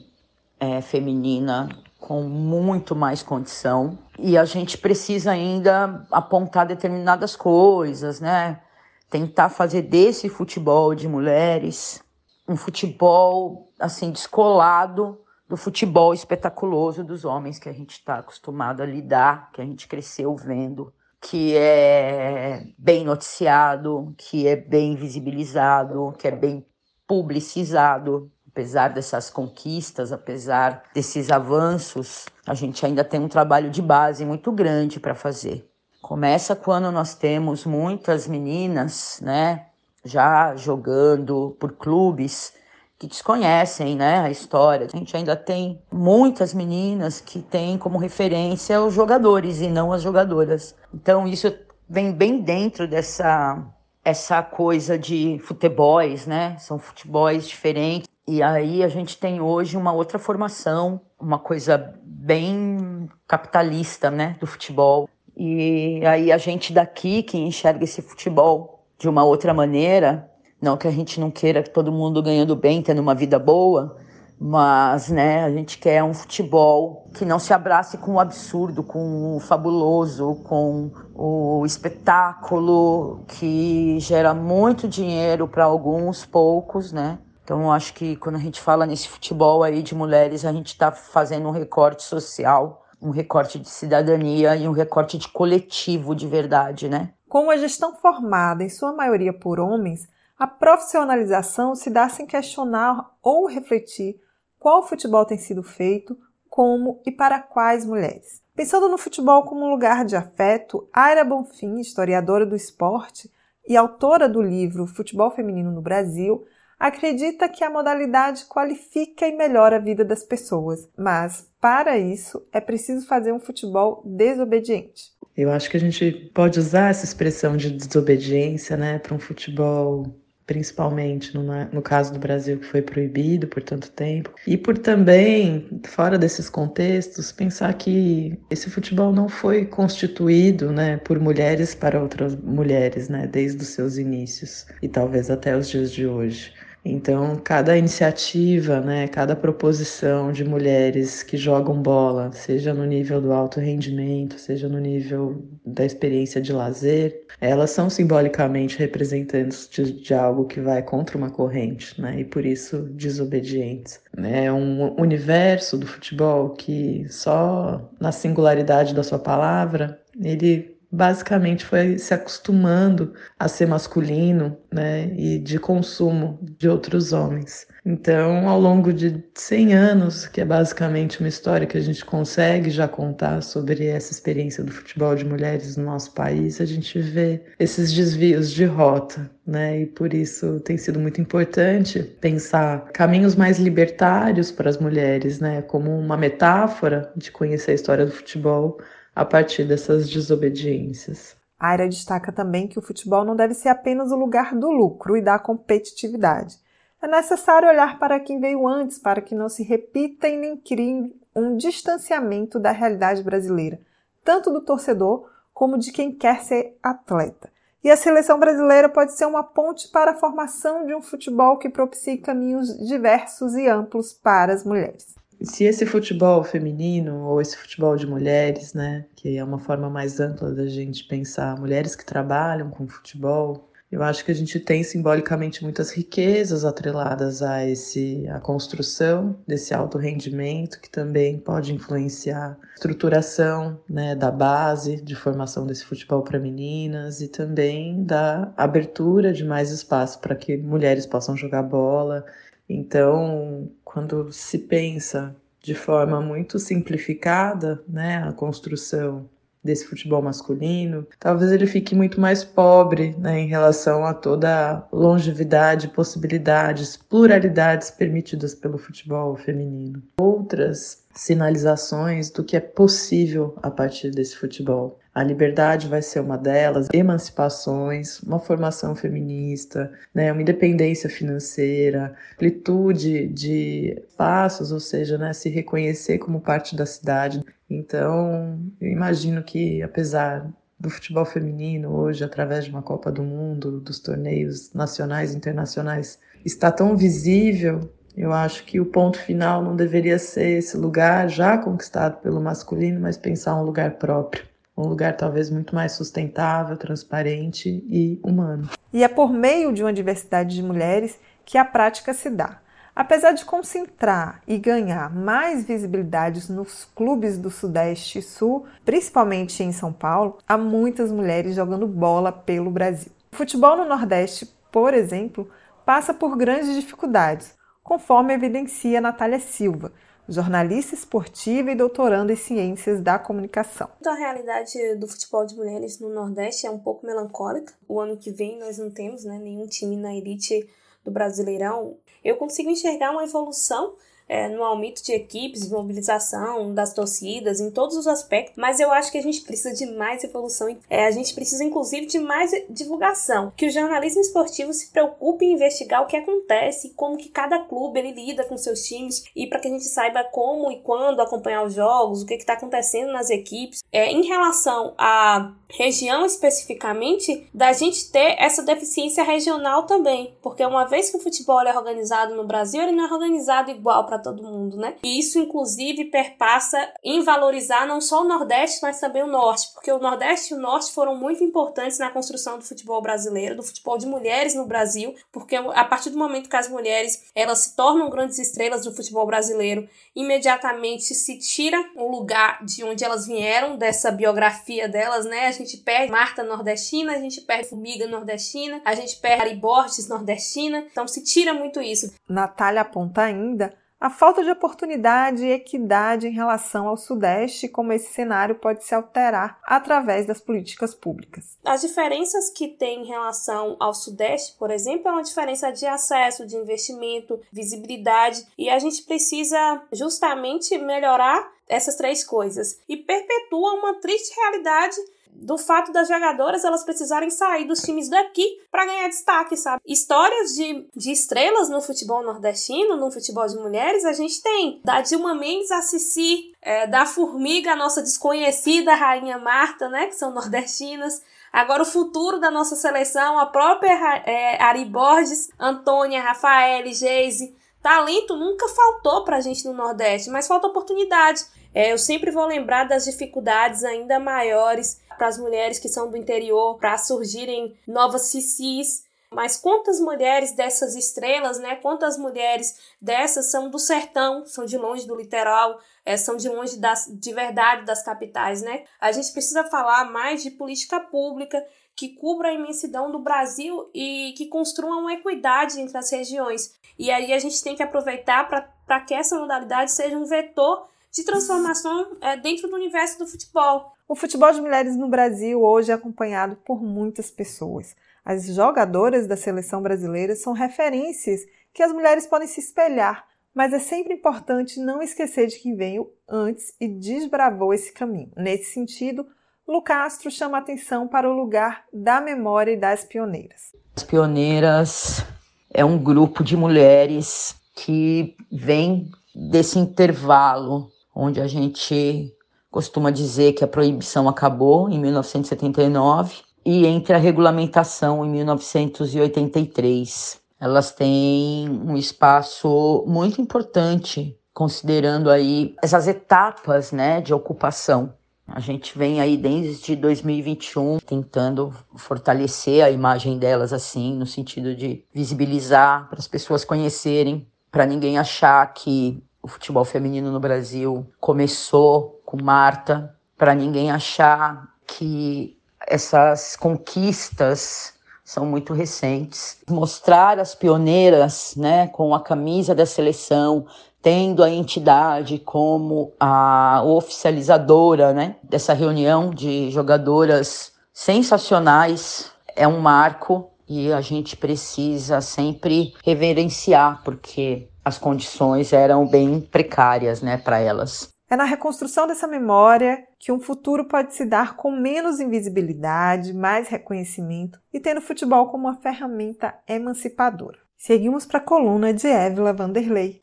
é, 0.59 0.81
feminina 0.81 1.69
com 1.98 2.22
muito 2.22 2.94
mais 2.94 3.22
condição 3.22 3.98
e 4.19 4.36
a 4.36 4.44
gente 4.44 4.78
precisa 4.78 5.32
ainda 5.32 6.06
apontar 6.10 6.66
determinadas 6.66 7.34
coisas, 7.34 8.20
né? 8.20 8.60
Tentar 9.09 9.48
fazer 9.48 9.82
desse 9.82 10.28
futebol 10.28 10.94
de 10.94 11.09
mulheres 11.09 12.03
um 12.48 12.56
futebol 12.56 13.72
assim 13.78 14.10
descolado 14.10 15.19
do 15.49 15.57
futebol 15.57 16.12
espetaculoso 16.12 17.05
dos 17.05 17.25
homens 17.25 17.59
que 17.59 17.69
a 17.69 17.73
gente 17.73 17.93
está 17.93 18.19
acostumado 18.19 18.83
a 18.83 18.87
lidar, 18.87 19.51
que 19.53 19.61
a 19.61 19.65
gente 19.65 19.87
cresceu 19.87 20.34
vendo, 20.34 20.93
que 21.21 21.57
é 21.57 22.67
bem 22.77 23.05
noticiado, 23.05 24.15
que 24.17 24.47
é 24.47 24.57
bem 24.57 24.97
visibilizado, 24.97 26.15
que 26.19 26.29
é 26.29 26.31
bem 26.31 26.65
publicizado. 27.07 28.31
Apesar 28.49 28.89
dessas 28.89 29.29
conquistas, 29.29 30.12
apesar 30.12 30.84
desses 30.95 31.31
avanços, 31.31 32.25
a 32.47 32.55
gente 32.55 32.84
ainda 32.87 33.05
tem 33.05 33.21
um 33.21 33.28
trabalho 33.28 33.71
de 33.71 33.83
base 33.83 34.25
muito 34.25 34.51
grande 34.51 34.99
para 34.99 35.15
fazer. 35.15 35.69
Começa 36.01 36.57
quando 36.57 36.91
nós 36.91 37.15
temos 37.15 37.67
muitas 37.67 38.27
meninas, 38.27 39.21
né, 39.23 39.67
já 40.03 40.57
jogando 40.57 41.55
por 41.61 41.73
clubes 41.73 42.55
que 42.99 43.07
desconhecem 43.07 43.95
né, 43.95 44.21
a 44.21 44.31
história. 44.31 44.87
A 44.87 44.97
gente 44.97 45.17
ainda 45.17 45.37
tem 45.37 45.81
muitas 45.93 46.55
meninas 46.55 47.21
que 47.21 47.41
têm 47.41 47.77
como 47.77 47.99
referência 47.99 48.81
os 48.81 48.95
jogadores 48.95 49.61
e 49.61 49.69
não 49.69 49.93
as 49.93 50.03
jogadoras. 50.03 50.75
Então 50.93 51.27
isso 51.27 51.53
vem 51.89 52.12
bem 52.12 52.41
dentro 52.41 52.89
dessa 52.89 53.62
essa 54.05 54.41
coisa 54.41 54.97
de 54.97 55.37
futebols, 55.41 56.27
né? 56.27 56.57
São 56.61 56.79
futebols 56.79 57.49
diferentes. 57.49 58.09
E 58.27 58.41
aí 58.41 58.84
a 58.84 58.89
gente 58.89 59.19
tem 59.19 59.41
hoje 59.41 59.77
uma 59.77 59.93
outra 59.93 60.17
formação, 60.17 61.01
uma 61.19 61.41
coisa 61.41 61.93
bem 62.05 63.09
capitalista, 63.27 64.09
né, 64.11 64.37
do 64.39 64.47
futebol. 64.47 65.09
E 65.37 66.01
aí 66.07 66.31
a 66.31 66.39
gente 66.39 66.73
daqui 66.73 67.23
que 67.23 67.37
enxerga 67.37 67.83
esse 67.83 68.01
futebol 68.01 68.84
de 68.97 69.09
uma 69.09 69.25
outra 69.25 69.53
maneira, 69.53 70.31
não 70.60 70.76
que 70.76 70.88
a 70.88 70.91
gente 70.91 71.20
não 71.20 71.30
queira 71.30 71.62
que 71.62 71.70
todo 71.70 71.92
mundo 71.92 72.22
ganhando 72.22 72.56
bem, 72.56 72.82
tendo 72.82 73.00
uma 73.00 73.14
vida 73.14 73.38
boa, 73.38 73.97
mas 74.38 75.08
né, 75.08 75.44
a 75.44 75.50
gente 75.50 75.78
quer 75.78 76.04
um 76.04 76.12
futebol 76.12 77.10
que 77.14 77.24
não 77.24 77.38
se 77.38 77.54
abrace 77.54 77.97
com 77.97 78.14
o 78.14 78.20
absurdo, 78.20 78.82
com 78.82 79.36
o 79.36 79.41
fabuloso, 79.41 80.36
com 80.44 80.91
o 81.14 81.64
espetáculo 81.64 83.24
que 83.26 83.98
gera 83.98 84.34
muito 84.34 84.86
dinheiro 84.86 85.48
para 85.48 85.64
alguns 85.64 86.26
poucos, 86.26 86.92
né? 86.92 87.18
Então 87.42 87.72
acho 87.72 87.94
que 87.94 88.16
quando 88.16 88.36
a 88.36 88.41
gente 88.41 88.60
fala 88.60 88.84
nesse 88.84 89.08
futebol 89.08 89.62
aí 89.62 89.82
de 89.82 89.94
mulheres, 89.94 90.44
a 90.44 90.53
gente 90.53 90.68
está 90.68 90.92
fazendo 90.92 91.48
um 91.48 91.53
recorte 91.53 92.03
social, 92.03 92.84
um 93.00 93.10
recorte 93.10 93.58
de 93.58 93.68
cidadania 93.68 94.56
e 94.56 94.68
um 94.68 94.72
recorte 94.72 95.16
de 95.16 95.28
coletivo 95.28 96.14
de 96.14 96.26
verdade, 96.26 96.88
né? 96.88 97.12
Com 97.28 97.50
a 97.50 97.56
gestão 97.56 97.94
formada 97.94 98.62
em 98.64 98.68
sua 98.68 98.92
maioria 98.92 99.32
por 99.32 99.60
homens, 99.60 100.08
a 100.38 100.47
profissionalização 100.47 101.74
se 101.74 101.88
dá 101.88 102.09
sem 102.09 102.27
questionar 102.27 103.10
ou 103.22 103.47
refletir 103.47 104.21
qual 104.59 104.86
futebol 104.86 105.24
tem 105.24 105.38
sido 105.38 105.62
feito, 105.62 106.18
como 106.48 107.00
e 107.06 107.12
para 107.12 107.38
quais 107.38 107.84
mulheres. 107.84 108.42
Pensando 108.54 108.88
no 108.88 108.98
futebol 108.98 109.44
como 109.44 109.65
um 109.65 109.71
lugar 109.71 110.04
de 110.04 110.16
afeto, 110.16 110.88
Aira 110.92 111.24
Bonfim, 111.24 111.78
historiadora 111.78 112.47
do 112.47 112.56
esporte 112.56 113.30
e 113.66 113.77
autora 113.77 114.28
do 114.28 114.41
livro 114.41 114.86
Futebol 114.86 115.30
Feminino 115.30 115.71
no 115.71 115.83
Brasil, 115.83 116.44
acredita 116.78 117.48
que 117.48 117.65
a 117.65 117.71
modalidade 117.71 118.44
qualifica 118.47 119.27
e 119.27 119.36
melhora 119.36 119.77
a 119.77 119.80
vida 119.80 120.04
das 120.04 120.22
pessoas, 120.22 120.89
mas 120.97 121.50
para 121.60 121.98
isso 121.98 122.47
é 122.53 122.60
preciso 122.60 123.06
fazer 123.06 123.32
um 123.32 123.41
futebol 123.41 124.03
desobediente. 124.04 125.16
Eu 125.36 125.50
acho 125.50 125.71
que 125.71 125.77
a 125.77 125.80
gente 125.80 126.30
pode 126.34 126.59
usar 126.59 126.91
essa 126.91 127.04
expressão 127.04 127.56
de 127.56 127.71
desobediência, 127.71 128.77
né, 128.77 128.98
para 128.98 129.15
um 129.15 129.18
futebol 129.18 130.15
principalmente 130.47 131.34
no, 131.34 131.43
no, 131.72 131.83
caso 131.83 132.13
do 132.13 132.19
Brasil, 132.19 132.59
que 132.59 132.66
foi 132.66 132.81
proibido 132.81 133.47
por 133.48 133.63
tanto 133.63 133.91
tempo, 133.91 134.33
e 134.47 134.57
por 134.57 134.78
também, 134.78 135.69
fora 135.84 136.16
desses 136.16 136.48
contextos, 136.48 137.33
pensar 137.33 137.75
que 137.75 138.39
esse 138.51 138.71
futebol 138.71 139.13
não 139.13 139.28
foi 139.28 139.65
constituído 139.65 140.71
né, 140.71 140.98
por 140.98 141.19
mulheres 141.19 141.75
para 141.75 142.01
outras 142.01 142.37
mulheres, 142.37 143.09
né, 143.09 143.27
desde 143.27 143.63
os 143.63 143.69
seus 143.69 143.98
inícios 143.98 144.66
e 144.81 144.89
talvez 144.89 145.31
até 145.31 145.57
os 145.57 145.69
dias 145.69 145.91
de 145.91 146.07
hoje. 146.07 146.53
Então, 146.88 147.36
cada 147.42 147.77
iniciativa, 147.77 148.80
né, 148.80 149.09
cada 149.09 149.34
proposição 149.34 150.30
de 150.30 150.44
mulheres 150.44 151.22
que 151.22 151.36
jogam 151.36 151.83
bola, 151.83 152.30
seja 152.33 152.72
no 152.72 152.84
nível 152.84 153.21
do 153.21 153.33
alto 153.33 153.59
rendimento, 153.59 154.38
seja 154.38 154.68
no 154.68 154.78
nível 154.78 155.44
da 155.65 155.84
experiência 155.84 156.41
de 156.41 156.53
lazer, 156.53 157.27
elas 157.41 157.71
são 157.71 157.91
simbolicamente 157.91 158.78
representantes 158.78 159.68
de, 159.68 160.00
de 160.00 160.15
algo 160.15 160.44
que 160.47 160.60
vai 160.60 160.83
contra 160.83 161.18
uma 161.18 161.30
corrente, 161.30 162.00
né, 162.00 162.21
e 162.21 162.24
por 162.24 162.47
isso 162.47 162.83
desobedientes. 162.92 164.00
É 164.16 164.53
um 164.53 164.94
universo 165.00 165.77
do 165.77 165.86
futebol 165.86 166.50
que 166.50 167.04
só 167.10 167.91
na 168.00 168.12
singularidade 168.12 168.94
da 168.94 169.03
sua 169.03 169.18
palavra 169.18 170.00
ele 170.22 170.76
basicamente 170.91 171.65
foi 171.65 171.98
se 171.98 172.15
acostumando 172.15 173.12
a 173.38 173.48
ser 173.48 173.66
masculino, 173.66 174.56
né, 174.72 175.12
e 175.16 175.38
de 175.38 175.59
consumo 175.59 176.38
de 176.59 176.68
outros 176.68 177.12
homens. 177.12 177.66
Então, 177.84 178.48
ao 178.48 178.60
longo 178.60 178.92
de 178.92 179.22
100 179.34 179.74
anos, 179.74 180.27
que 180.27 180.41
é 180.41 180.44
basicamente 180.44 181.21
uma 181.21 181.28
história 181.28 181.66
que 181.66 181.78
a 181.78 181.80
gente 181.80 182.04
consegue 182.04 182.68
já 182.68 182.88
contar 182.88 183.42
sobre 183.42 183.86
essa 183.86 184.12
experiência 184.12 184.65
do 184.65 184.72
futebol 184.72 185.15
de 185.15 185.24
mulheres 185.24 185.77
no 185.77 185.84
nosso 185.84 186.12
país, 186.12 186.60
a 186.60 186.65
gente 186.65 186.98
vê 186.98 187.42
esses 187.60 187.92
desvios 187.92 188.50
de 188.50 188.65
rota, 188.65 189.30
né? 189.47 189.82
E 189.82 189.86
por 189.86 190.12
isso 190.12 190.59
tem 190.60 190.77
sido 190.77 190.98
muito 190.98 191.21
importante 191.21 192.03
pensar 192.21 192.91
caminhos 192.92 193.36
mais 193.36 193.59
libertários 193.59 194.50
para 194.50 194.68
as 194.68 194.78
mulheres, 194.78 195.39
né, 195.39 195.62
como 195.62 195.97
uma 195.97 196.16
metáfora 196.16 197.12
de 197.16 197.30
conhecer 197.30 197.71
a 197.71 197.74
história 197.74 198.04
do 198.04 198.12
futebol 198.12 198.78
a 199.16 199.24
partir 199.24 199.65
dessas 199.65 200.10
desobediências. 200.10 201.34
A 201.59 201.68
área 201.68 201.89
destaca 201.89 202.30
também 202.30 202.68
que 202.68 202.78
o 202.78 202.83
futebol 202.83 203.24
não 203.24 203.34
deve 203.34 203.54
ser 203.54 203.71
apenas 203.71 204.13
o 204.13 204.16
lugar 204.16 204.54
do 204.54 204.71
lucro 204.71 205.16
e 205.16 205.22
da 205.22 205.39
competitividade. 205.39 206.59
É 207.01 207.09
necessário 207.09 207.66
olhar 207.66 207.98
para 207.98 208.21
quem 208.21 208.39
veio 208.39 208.68
antes 208.68 208.98
para 208.98 209.22
que 209.22 209.34
não 209.34 209.48
se 209.48 209.63
repita 209.63 210.28
e 210.28 210.36
nem 210.36 210.54
crie 210.54 211.16
um 211.34 211.57
distanciamento 211.57 212.59
da 212.59 212.71
realidade 212.72 213.22
brasileira, 213.22 213.80
tanto 214.22 214.53
do 214.53 214.60
torcedor 214.60 215.30
como 215.54 215.78
de 215.78 215.92
quem 215.92 216.13
quer 216.13 216.42
ser 216.42 216.77
atleta. 216.83 217.51
E 217.83 217.91
a 217.91 217.97
seleção 217.97 218.39
brasileira 218.39 218.89
pode 218.89 219.16
ser 219.16 219.24
uma 219.24 219.42
ponte 219.42 219.89
para 219.89 220.10
a 220.10 220.16
formação 220.16 220.84
de 220.84 220.95
um 220.95 221.01
futebol 221.01 221.57
que 221.57 221.71
propicie 221.71 222.18
caminhos 222.18 222.77
diversos 222.86 223.54
e 223.54 223.66
amplos 223.66 224.13
para 224.13 224.53
as 224.53 224.63
mulheres 224.63 225.16
se 225.42 225.65
esse 225.65 225.86
futebol 225.86 226.42
feminino 226.42 227.24
ou 227.24 227.41
esse 227.41 227.56
futebol 227.56 227.97
de 227.97 228.06
mulheres, 228.06 228.74
né, 228.74 229.04
que 229.15 229.36
é 229.36 229.44
uma 229.44 229.59
forma 229.59 229.88
mais 229.91 230.21
ampla 230.21 230.53
da 230.53 230.66
gente 230.66 231.04
pensar 231.04 231.59
mulheres 231.59 231.94
que 231.94 232.04
trabalham 232.04 232.71
com 232.71 232.86
futebol, 232.88 233.71
eu 233.91 234.03
acho 234.03 234.24
que 234.24 234.33
a 234.33 234.34
gente 234.34 234.59
tem 234.59 234.83
simbolicamente 234.83 235.62
muitas 235.62 235.92
riquezas 235.92 236.65
atreladas 236.65 237.41
a 237.41 237.65
esse 237.65 238.27
a 238.28 238.41
construção 238.41 239.36
desse 239.47 239.72
alto 239.72 239.97
rendimento 239.97 240.80
que 240.80 240.91
também 240.91 241.39
pode 241.39 241.72
influenciar 241.72 242.59
a 242.60 242.74
estruturação, 242.74 243.78
né, 243.89 244.16
da 244.16 244.30
base 244.30 245.00
de 245.00 245.15
formação 245.15 245.65
desse 245.66 245.84
futebol 245.84 246.22
para 246.22 246.41
meninas 246.41 247.21
e 247.21 247.28
também 247.28 248.03
da 248.03 248.53
abertura 248.56 249.32
de 249.32 249.44
mais 249.44 249.71
espaço 249.71 250.18
para 250.21 250.34
que 250.34 250.56
mulheres 250.56 251.06
possam 251.06 251.36
jogar 251.36 251.62
bola 251.62 252.24
então, 252.68 253.71
quando 253.84 254.33
se 254.33 254.59
pensa 254.59 255.34
de 255.63 255.74
forma 255.74 256.21
muito 256.21 256.59
simplificada, 256.59 257.83
né, 257.88 258.23
a 258.23 258.33
construção 258.33 259.28
desse 259.66 259.85
futebol 259.85 260.23
masculino, 260.23 261.07
talvez 261.18 261.50
ele 261.50 261.66
fique 261.66 261.95
muito 261.95 262.21
mais 262.21 262.45
pobre 262.45 263.16
né, 263.18 263.40
em 263.40 263.49
relação 263.49 264.07
a 264.07 264.14
toda 264.14 264.71
a 264.71 264.88
longevidade, 264.92 265.88
possibilidades, 265.88 266.97
pluralidades 266.97 267.90
permitidas 267.90 268.54
pelo 268.54 268.78
futebol 268.78 269.37
feminino. 269.37 270.00
Outras 270.21 271.04
sinalizações 271.12 272.30
do 272.30 272.45
que 272.45 272.57
é 272.57 272.61
possível 272.61 273.59
a 273.61 273.71
partir 273.71 274.11
desse 274.12 274.37
futebol. 274.37 275.00
A 275.16 275.23
liberdade 275.23 275.88
vai 275.88 276.02
ser 276.02 276.21
uma 276.21 276.37
delas, 276.37 276.88
emancipações, 276.92 278.21
uma 278.21 278.38
formação 278.38 278.95
feminista, 278.95 279.90
né, 280.14 280.30
uma 280.30 280.42
independência 280.42 281.09
financeira, 281.09 282.14
amplitude 282.35 283.26
de 283.28 283.99
passos, 284.14 284.73
ou 284.73 284.78
seja, 284.78 285.16
né, 285.16 285.33
se 285.33 285.49
reconhecer 285.49 286.18
como 286.18 286.38
parte 286.38 286.76
da 286.76 286.85
cidade. 286.85 287.42
Então, 287.71 288.61
eu 288.78 288.90
imagino 288.90 289.42
que, 289.42 289.83
apesar 289.83 290.47
do 290.78 290.90
futebol 290.90 291.25
feminino 291.25 291.97
hoje, 291.97 292.23
através 292.23 292.66
de 292.66 292.71
uma 292.71 292.83
Copa 292.83 293.11
do 293.11 293.23
Mundo, 293.23 293.80
dos 293.80 293.99
torneios 293.99 294.71
nacionais 294.75 295.33
e 295.33 295.37
internacionais, 295.38 296.18
está 296.45 296.71
tão 296.71 296.95
visível 296.95 297.90
eu 298.14 298.33
acho 298.33 298.64
que 298.64 298.80
o 298.80 298.87
ponto 298.87 299.18
final 299.18 299.62
não 299.62 299.76
deveria 299.76 300.18
ser 300.18 300.59
esse 300.59 300.75
lugar 300.75 301.28
já 301.28 301.59
conquistado 301.59 302.21
pelo 302.23 302.40
masculino, 302.40 302.99
mas 302.99 303.18
pensar 303.18 303.54
um 303.57 303.62
lugar 303.62 303.92
próprio. 303.97 304.42
Um 304.76 304.88
lugar 304.88 305.17
talvez 305.17 305.49
muito 305.49 305.75
mais 305.75 305.93
sustentável, 305.93 306.76
transparente 306.76 307.83
e 307.88 308.21
humano. 308.23 308.69
E 308.93 309.02
é 309.02 309.09
por 309.09 309.33
meio 309.33 309.73
de 309.73 309.83
uma 309.83 309.93
diversidade 309.93 310.55
de 310.55 310.62
mulheres 310.62 311.19
que 311.45 311.57
a 311.57 311.64
prática 311.64 312.12
se 312.12 312.28
dá. 312.28 312.61
Apesar 312.95 313.33
de 313.33 313.45
concentrar 313.45 314.40
e 314.47 314.59
ganhar 314.59 315.14
mais 315.14 315.64
visibilidade 315.64 316.50
nos 316.50 316.87
clubes 316.95 317.37
do 317.37 317.50
Sudeste 317.50 318.19
e 318.19 318.23
Sul, 318.23 318.67
principalmente 318.85 319.62
em 319.62 319.71
São 319.71 319.93
Paulo, 319.93 320.38
há 320.49 320.57
muitas 320.57 321.12
mulheres 321.12 321.55
jogando 321.55 321.87
bola 321.87 322.33
pelo 322.33 322.71
Brasil. 322.71 323.12
O 323.33 323.37
futebol 323.37 323.76
no 323.76 323.85
Nordeste, 323.85 324.50
por 324.73 324.95
exemplo, 324.95 325.49
passa 325.85 326.14
por 326.14 326.37
grandes 326.37 326.75
dificuldades, 326.75 327.54
conforme 327.83 328.33
evidencia 328.33 329.00
Natália 329.00 329.40
Silva, 329.40 329.92
jornalista 330.28 330.95
esportiva 330.95 331.71
e 331.71 331.75
doutoranda 331.75 332.33
em 332.33 332.37
ciências 332.37 333.00
da 333.00 333.18
comunicação. 333.18 333.88
A 334.04 334.14
realidade 334.14 334.97
do 334.97 335.06
futebol 335.06 335.47
de 335.47 335.54
mulheres 335.54 336.00
no 336.00 336.09
Nordeste 336.09 336.66
é 336.66 336.71
um 336.71 336.78
pouco 336.78 337.06
melancólica. 337.06 337.73
O 337.88 338.00
ano 338.00 338.16
que 338.16 338.30
vem 338.30 338.59
nós 338.59 338.78
não 338.78 338.90
temos 338.90 339.25
né, 339.25 339.38
nenhum 339.38 339.66
time 339.66 339.97
na 339.97 340.14
elite 340.14 340.68
do 341.04 341.11
Brasileirão. 341.11 341.97
Eu 342.25 342.37
consigo 342.37 342.71
enxergar 342.71 343.12
uma 343.12 343.25
evolução 343.25 343.95
é, 344.28 344.49
no 344.49 344.64
aumento 344.64 345.02
de 345.02 345.12
equipes, 345.12 345.62
de 345.62 345.71
mobilização 345.71 346.75
das 346.75 346.92
torcidas, 346.92 347.61
em 347.61 347.71
todos 347.71 347.97
os 347.97 348.06
aspectos, 348.06 348.54
mas 348.56 348.80
eu 348.80 348.90
acho 348.92 349.11
que 349.11 349.18
a 349.18 349.23
gente 349.23 349.42
precisa 349.42 349.75
de 349.75 349.87
mais 349.87 350.25
evolução, 350.25 350.76
é, 350.88 351.06
a 351.06 351.11
gente 351.11 351.35
precisa 351.35 351.64
inclusive 351.64 352.06
de 352.06 352.18
mais 352.18 352.50
divulgação, 352.68 353.52
que 353.56 353.66
o 353.66 353.71
jornalismo 353.71 354.21
esportivo 354.21 354.73
se 354.73 354.90
preocupe 354.90 355.45
em 355.45 355.52
investigar 355.52 356.02
o 356.02 356.06
que 356.06 356.16
acontece, 356.16 356.90
como 356.90 357.16
que 357.16 357.28
cada 357.28 357.61
clube 357.61 357.99
ele 357.99 358.12
lida 358.12 358.45
com 358.45 358.56
seus 358.56 358.83
times 358.83 359.25
e 359.35 359.47
para 359.47 359.59
que 359.59 359.68
a 359.68 359.71
gente 359.71 359.85
saiba 359.85 360.25
como 360.25 360.71
e 360.71 360.80
quando 360.80 361.21
acompanhar 361.21 361.64
os 361.64 361.75
jogos, 361.75 362.23
o 362.23 362.26
que 362.26 362.35
está 362.35 362.54
acontecendo 362.54 363.12
nas 363.12 363.30
equipes. 363.30 363.83
É, 363.92 364.11
em 364.11 364.26
relação 364.26 364.95
à 364.99 365.52
região 365.68 366.25
especificamente, 366.25 367.49
da 367.52 367.73
gente 367.73 368.11
ter 368.11 368.37
essa 368.38 368.62
deficiência 368.62 369.25
regional 369.25 369.85
também, 369.85 370.37
porque 370.42 370.64
uma 370.64 370.85
vez 370.85 371.11
que 371.11 371.16
o 371.16 371.21
futebol 371.21 371.61
é 371.61 371.76
organizado 371.76 372.35
no 372.35 372.47
Brasil, 372.47 372.83
ele 372.83 372.92
não 372.92 373.06
é 373.06 373.12
organizado 373.12 373.71
igual 373.71 374.06
para 374.06 374.15
para 374.16 374.32
todo 374.32 374.42
mundo, 374.42 374.76
né? 374.76 374.96
E 375.04 375.18
isso, 375.18 375.38
inclusive, 375.38 376.06
perpassa 376.06 376.92
em 377.04 377.23
valorizar 377.23 377.87
não 377.87 378.00
só 378.00 378.23
o 378.23 378.28
Nordeste, 378.28 378.80
mas 378.82 378.99
também 378.99 379.23
o 379.23 379.26
Norte, 379.26 379.68
porque 379.75 379.92
o 379.92 379.99
Nordeste 379.99 380.52
e 380.52 380.56
o 380.56 380.61
Norte 380.61 380.92
foram 380.92 381.16
muito 381.16 381.44
importantes 381.44 381.99
na 381.99 382.11
construção 382.11 382.58
do 382.58 382.64
futebol 382.64 383.00
brasileiro, 383.00 383.56
do 383.56 383.62
futebol 383.62 383.99
de 383.99 384.06
mulheres 384.06 384.54
no 384.54 384.66
Brasil, 384.66 385.14
porque 385.30 385.56
a 385.56 385.85
partir 385.85 386.11
do 386.11 386.18
momento 386.18 386.49
que 386.49 386.56
as 386.56 386.68
mulheres 386.68 387.30
elas 387.35 387.58
se 387.58 387.76
tornam 387.76 388.11
grandes 388.11 388.38
estrelas 388.38 388.85
do 388.85 388.94
futebol 388.94 389.26
brasileiro, 389.26 389.88
imediatamente 390.14 391.14
se 391.14 391.38
tira 391.38 391.78
o 391.94 392.11
lugar 392.11 392.64
de 392.64 392.82
onde 392.82 393.04
elas 393.04 393.26
vieram, 393.26 393.76
dessa 393.76 394.11
biografia 394.11 394.88
delas, 394.88 395.25
né? 395.26 395.46
A 395.46 395.52
gente 395.52 395.76
perde 395.78 396.11
Marta 396.11 396.42
nordestina, 396.42 397.12
a 397.12 397.18
gente 397.18 397.40
perde 397.42 397.68
Formiga 397.68 398.06
nordestina, 398.06 398.80
a 398.85 398.94
gente 398.94 399.16
perde 399.16 399.42
Ari 399.42 399.56
Borges 399.56 400.08
nordestina, 400.08 400.87
então 400.90 401.06
se 401.06 401.23
tira 401.23 401.52
muito 401.52 401.80
isso. 401.80 402.14
Natália 402.28 402.80
aponta 402.80 403.23
ainda 403.23 403.75
a 403.98 404.10
falta 404.10 404.44
de 404.44 404.50
oportunidade 404.50 405.44
e 405.44 405.52
equidade 405.52 406.26
em 406.26 406.32
relação 406.32 406.86
ao 406.86 406.96
Sudeste, 406.96 407.68
como 407.68 407.92
esse 407.92 408.12
cenário 408.12 408.56
pode 408.56 408.84
se 408.84 408.94
alterar 408.94 409.58
através 409.64 410.26
das 410.26 410.40
políticas 410.40 410.94
públicas. 410.94 411.58
As 411.64 411.80
diferenças 411.80 412.50
que 412.50 412.68
tem 412.68 413.02
em 413.02 413.06
relação 413.06 413.76
ao 413.80 413.94
Sudeste, 413.94 414.56
por 414.58 414.70
exemplo, 414.70 415.08
é 415.08 415.12
uma 415.12 415.22
diferença 415.22 415.70
de 415.72 415.86
acesso, 415.86 416.46
de 416.46 416.56
investimento, 416.56 417.40
visibilidade, 417.50 418.46
e 418.58 418.68
a 418.68 418.78
gente 418.78 419.02
precisa 419.02 419.82
justamente 419.92 420.76
melhorar 420.78 421.50
essas 421.68 421.96
três 421.96 422.22
coisas 422.22 422.80
e 422.88 422.96
perpetua 422.96 423.74
uma 423.74 423.94
triste 423.94 424.34
realidade 424.38 424.96
do 425.40 425.59
fato 425.59 425.93
das 425.93 426.09
jogadoras 426.09 426.64
elas 426.64 426.85
precisarem 426.85 427.31
sair 427.31 427.66
dos 427.66 427.83
times 427.83 428.09
daqui 428.09 428.45
para 428.71 428.87
ganhar 428.87 429.09
destaque, 429.09 429.57
sabe? 429.57 429.81
Histórias 429.87 430.55
de, 430.55 430.88
de 430.95 431.12
estrelas 431.12 431.69
no 431.69 431.81
futebol 431.81 432.23
nordestino, 432.23 432.97
no 432.97 433.11
futebol 433.11 433.47
de 433.47 433.57
mulheres, 433.57 434.05
a 434.05 434.12
gente 434.12 434.43
tem. 434.43 434.81
Da 434.85 435.00
Dilma 435.00 435.35
Mendes 435.35 435.71
a 435.71 435.83
Cici, 435.83 436.52
é, 436.62 436.87
da 436.87 437.05
Formiga, 437.05 437.73
a 437.73 437.76
nossa 437.76 438.02
desconhecida 438.02 438.95
Rainha 438.95 439.38
Marta, 439.38 439.88
né? 439.88 440.07
Que 440.07 440.14
são 440.14 440.33
nordestinas. 440.33 441.23
Agora 441.52 441.83
o 441.83 441.87
futuro 441.87 442.38
da 442.38 442.50
nossa 442.50 442.76
seleção, 442.76 443.38
a 443.38 443.47
própria 443.47 443.93
é, 444.26 444.62
Ari 444.62 444.85
Borges, 444.85 445.49
Antônia, 445.59 446.21
Rafael, 446.21 446.85
Geise. 446.93 447.57
Talento 447.83 448.35
nunca 448.35 448.69
faltou 448.69 449.23
pra 449.25 449.40
gente 449.40 449.64
no 449.64 449.73
Nordeste, 449.73 450.28
mas 450.28 450.49
falta 450.49 450.66
oportunidade. 450.66 451.45
É, 451.73 451.93
eu 451.93 451.99
sempre 451.99 452.31
vou 452.31 452.45
lembrar 452.47 452.85
das 452.85 453.05
dificuldades 453.05 453.85
ainda 453.85 454.19
maiores 454.19 455.00
para 455.16 455.28
as 455.28 455.38
mulheres 455.38 455.78
que 455.78 455.88
são 455.88 456.11
do 456.11 456.16
interior, 456.16 456.76
para 456.78 456.99
surgirem 456.99 457.78
novas 457.87 458.23
CCs. 458.26 459.04
Mas 459.30 459.56
quantas 459.56 460.00
mulheres 460.00 460.52
dessas 460.52 460.94
estrelas, 460.94 461.58
né? 461.58 461.76
Quantas 461.76 462.16
mulheres 462.16 462.78
dessas 463.00 463.50
são 463.50 463.68
do 463.68 463.78
sertão, 463.78 464.46
são 464.46 464.64
de 464.64 464.78
longe 464.78 465.06
do 465.06 465.16
litoral, 465.16 465.80
é, 466.04 466.16
são 466.16 466.37
de 466.37 466.49
longe 466.49 466.78
das, 466.78 467.06
de 467.11 467.32
verdade 467.32 467.85
das 467.85 468.02
capitais, 468.04 468.62
né? 468.62 468.85
A 469.00 469.11
gente 469.11 469.32
precisa 469.32 469.64
falar 469.64 470.11
mais 470.11 470.42
de 470.42 470.50
política 470.52 471.00
pública 471.00 471.64
que 471.96 472.11
cubra 472.11 472.50
a 472.50 472.52
imensidão 472.52 473.11
do 473.11 473.18
Brasil 473.18 473.90
e 473.94 474.35
que 474.37 474.46
construa 474.46 474.96
uma 474.96 475.14
equidade 475.14 475.80
entre 475.80 475.96
as 475.96 476.11
regiões. 476.11 476.75
E 476.99 477.11
aí 477.11 477.32
a 477.32 477.38
gente 477.38 477.62
tem 477.62 477.75
que 477.75 477.82
aproveitar 477.82 478.49
para 478.49 479.00
que 479.00 479.14
essa 479.14 479.38
modalidade 479.38 479.90
seja 479.90 480.16
um 480.16 480.25
vetor 480.25 480.87
de 481.11 481.25
transformação 481.25 482.16
é, 482.20 482.37
dentro 482.37 482.68
do 482.68 482.76
universo 482.76 483.18
do 483.18 483.26
futebol. 483.26 483.95
O 484.08 484.14
futebol 484.14 484.52
de 484.52 484.60
mulheres 484.60 484.96
no 484.96 485.08
Brasil 485.08 485.60
hoje 485.60 485.90
é 485.90 485.94
acompanhado 485.94 486.56
por 486.64 486.80
muitas 486.80 487.28
pessoas. 487.28 487.96
As 488.25 488.46
jogadoras 488.46 489.26
da 489.26 489.36
seleção 489.36 489.82
brasileira 489.82 490.36
são 490.36 490.52
referências 490.52 491.40
que 491.75 491.82
as 491.82 491.92
mulheres 491.92 492.25
podem 492.25 492.46
se 492.46 492.60
espelhar, 492.60 493.26
mas 493.52 493.72
é 493.72 493.80
sempre 493.80 494.14
importante 494.14 494.78
não 494.78 495.02
esquecer 495.02 495.48
de 495.48 495.58
quem 495.58 495.75
veio 495.75 496.08
antes 496.28 496.72
e 496.80 496.86
desbravou 496.86 497.75
esse 497.75 497.92
caminho. 497.92 498.30
Nesse 498.36 498.72
sentido, 498.72 499.26
Lu 499.66 499.82
Castro 499.82 500.30
chama 500.30 500.58
atenção 500.58 501.08
para 501.08 501.28
o 501.28 501.34
lugar 501.34 501.84
da 501.92 502.20
memória 502.20 502.70
e 502.70 502.76
das 502.76 503.02
pioneiras. 503.02 503.72
As 503.96 504.04
pioneiras 504.04 505.25
é 505.68 505.84
um 505.84 505.98
grupo 505.98 506.44
de 506.44 506.56
mulheres 506.56 507.56
que 507.75 508.36
vem 508.52 509.10
desse 509.34 509.80
intervalo 509.80 510.92
onde 511.12 511.40
a 511.40 511.48
gente 511.48 512.36
costuma 512.76 513.11
dizer 513.11 513.54
que 513.54 513.64
a 513.64 513.66
proibição 513.66 514.28
acabou 514.28 514.90
em 514.90 515.00
1979 515.00 516.42
e 516.62 516.85
entre 516.85 517.14
a 517.14 517.16
regulamentação 517.16 518.23
em 518.23 518.28
1983. 518.28 520.38
Elas 520.61 520.92
têm 520.92 521.71
um 521.71 521.97
espaço 521.97 523.02
muito 523.06 523.40
importante 523.40 524.38
considerando 524.52 525.30
aí 525.30 525.75
essas 525.83 526.06
etapas, 526.06 526.92
né, 526.92 527.23
de 527.23 527.33
ocupação. 527.33 528.12
A 528.47 528.61
gente 528.61 528.99
vem 528.99 529.23
aí 529.23 529.38
desde 529.38 529.97
2021 529.97 530.99
tentando 530.99 531.73
fortalecer 531.97 532.85
a 532.85 532.90
imagem 532.90 533.38
delas 533.38 533.73
assim, 533.73 534.14
no 534.14 534.26
sentido 534.26 534.76
de 534.76 535.02
visibilizar 535.14 536.11
para 536.11 536.18
as 536.18 536.28
pessoas 536.28 536.62
conhecerem, 536.62 537.49
para 537.71 537.87
ninguém 537.87 538.18
achar 538.18 538.66
que 538.75 539.25
o 539.46 539.48
futebol 539.48 539.84
feminino 539.84 540.32
no 540.32 540.40
Brasil 540.40 541.06
começou 541.20 542.20
com 542.26 542.42
Marta, 542.42 543.14
para 543.38 543.54
ninguém 543.54 543.92
achar 543.92 544.74
que 544.84 545.56
essas 545.86 546.56
conquistas 546.56 547.94
são 548.24 548.44
muito 548.44 548.72
recentes. 548.72 549.58
Mostrar 549.70 550.40
as 550.40 550.52
pioneiras, 550.52 551.54
né, 551.56 551.86
com 551.86 552.12
a 552.12 552.20
camisa 552.20 552.74
da 552.74 552.84
seleção, 552.84 553.66
tendo 554.02 554.42
a 554.42 554.50
entidade 554.50 555.38
como 555.38 556.12
a 556.18 556.82
oficializadora, 556.84 558.12
né, 558.12 558.34
dessa 558.42 558.72
reunião 558.72 559.30
de 559.30 559.70
jogadoras 559.70 560.72
sensacionais, 560.92 562.32
é 562.56 562.66
um 562.66 562.80
marco 562.80 563.48
e 563.68 563.92
a 563.92 564.00
gente 564.00 564.36
precisa 564.36 565.20
sempre 565.20 565.94
reverenciar, 566.04 567.02
porque 567.04 567.68
as 567.87 567.99
condições 567.99 568.73
eram 568.73 569.07
bem 569.07 569.40
precárias, 569.40 570.21
né, 570.21 570.37
para 570.37 570.59
elas. 570.59 571.09
É 571.31 571.37
na 571.37 571.45
reconstrução 571.45 572.05
dessa 572.05 572.26
memória 572.26 572.99
que 573.16 573.31
um 573.31 573.38
futuro 573.38 573.87
pode 573.87 574.12
se 574.12 574.25
dar 574.25 574.57
com 574.57 574.73
menos 574.73 575.21
invisibilidade, 575.21 576.35
mais 576.35 576.66
reconhecimento 576.66 577.61
e 577.73 577.78
tendo 577.78 577.99
o 577.99 578.02
futebol 578.02 578.49
como 578.49 578.64
uma 578.64 578.81
ferramenta 578.81 579.55
emancipadora. 579.69 580.59
Seguimos 580.76 581.25
para 581.25 581.38
a 581.38 581.43
coluna 581.43 581.95
de 581.95 582.09
Évila 582.09 582.52
Vanderlei. 582.52 583.21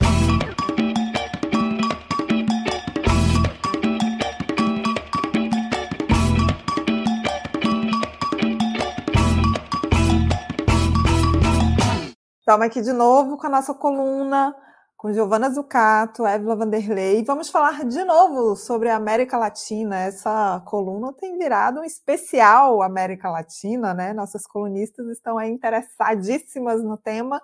Estamos 12.44 12.68
aqui 12.68 12.82
de 12.82 12.92
novo 12.92 13.38
com 13.38 13.48
a 13.48 13.50
nossa 13.50 13.74
coluna, 13.74 14.54
com 14.98 15.14
Giovana 15.14 15.50
Zucato, 15.50 16.28
Évila 16.28 16.58
Vanderlei. 16.58 17.24
Vamos 17.24 17.50
falar 17.50 17.86
de 17.86 18.04
novo 18.04 18.54
sobre 18.58 18.90
a 18.90 18.98
América 18.98 19.38
Latina. 19.38 19.98
Essa 20.00 20.62
coluna 20.68 21.14
tem 21.14 21.38
virado 21.38 21.80
um 21.80 21.86
especial 21.86 22.82
América 22.82 23.30
Latina, 23.30 23.94
né? 23.94 24.12
Nossas 24.12 24.46
colunistas 24.46 25.08
estão 25.08 25.38
aí 25.38 25.50
interessadíssimas 25.50 26.84
no 26.84 26.98
tema. 26.98 27.42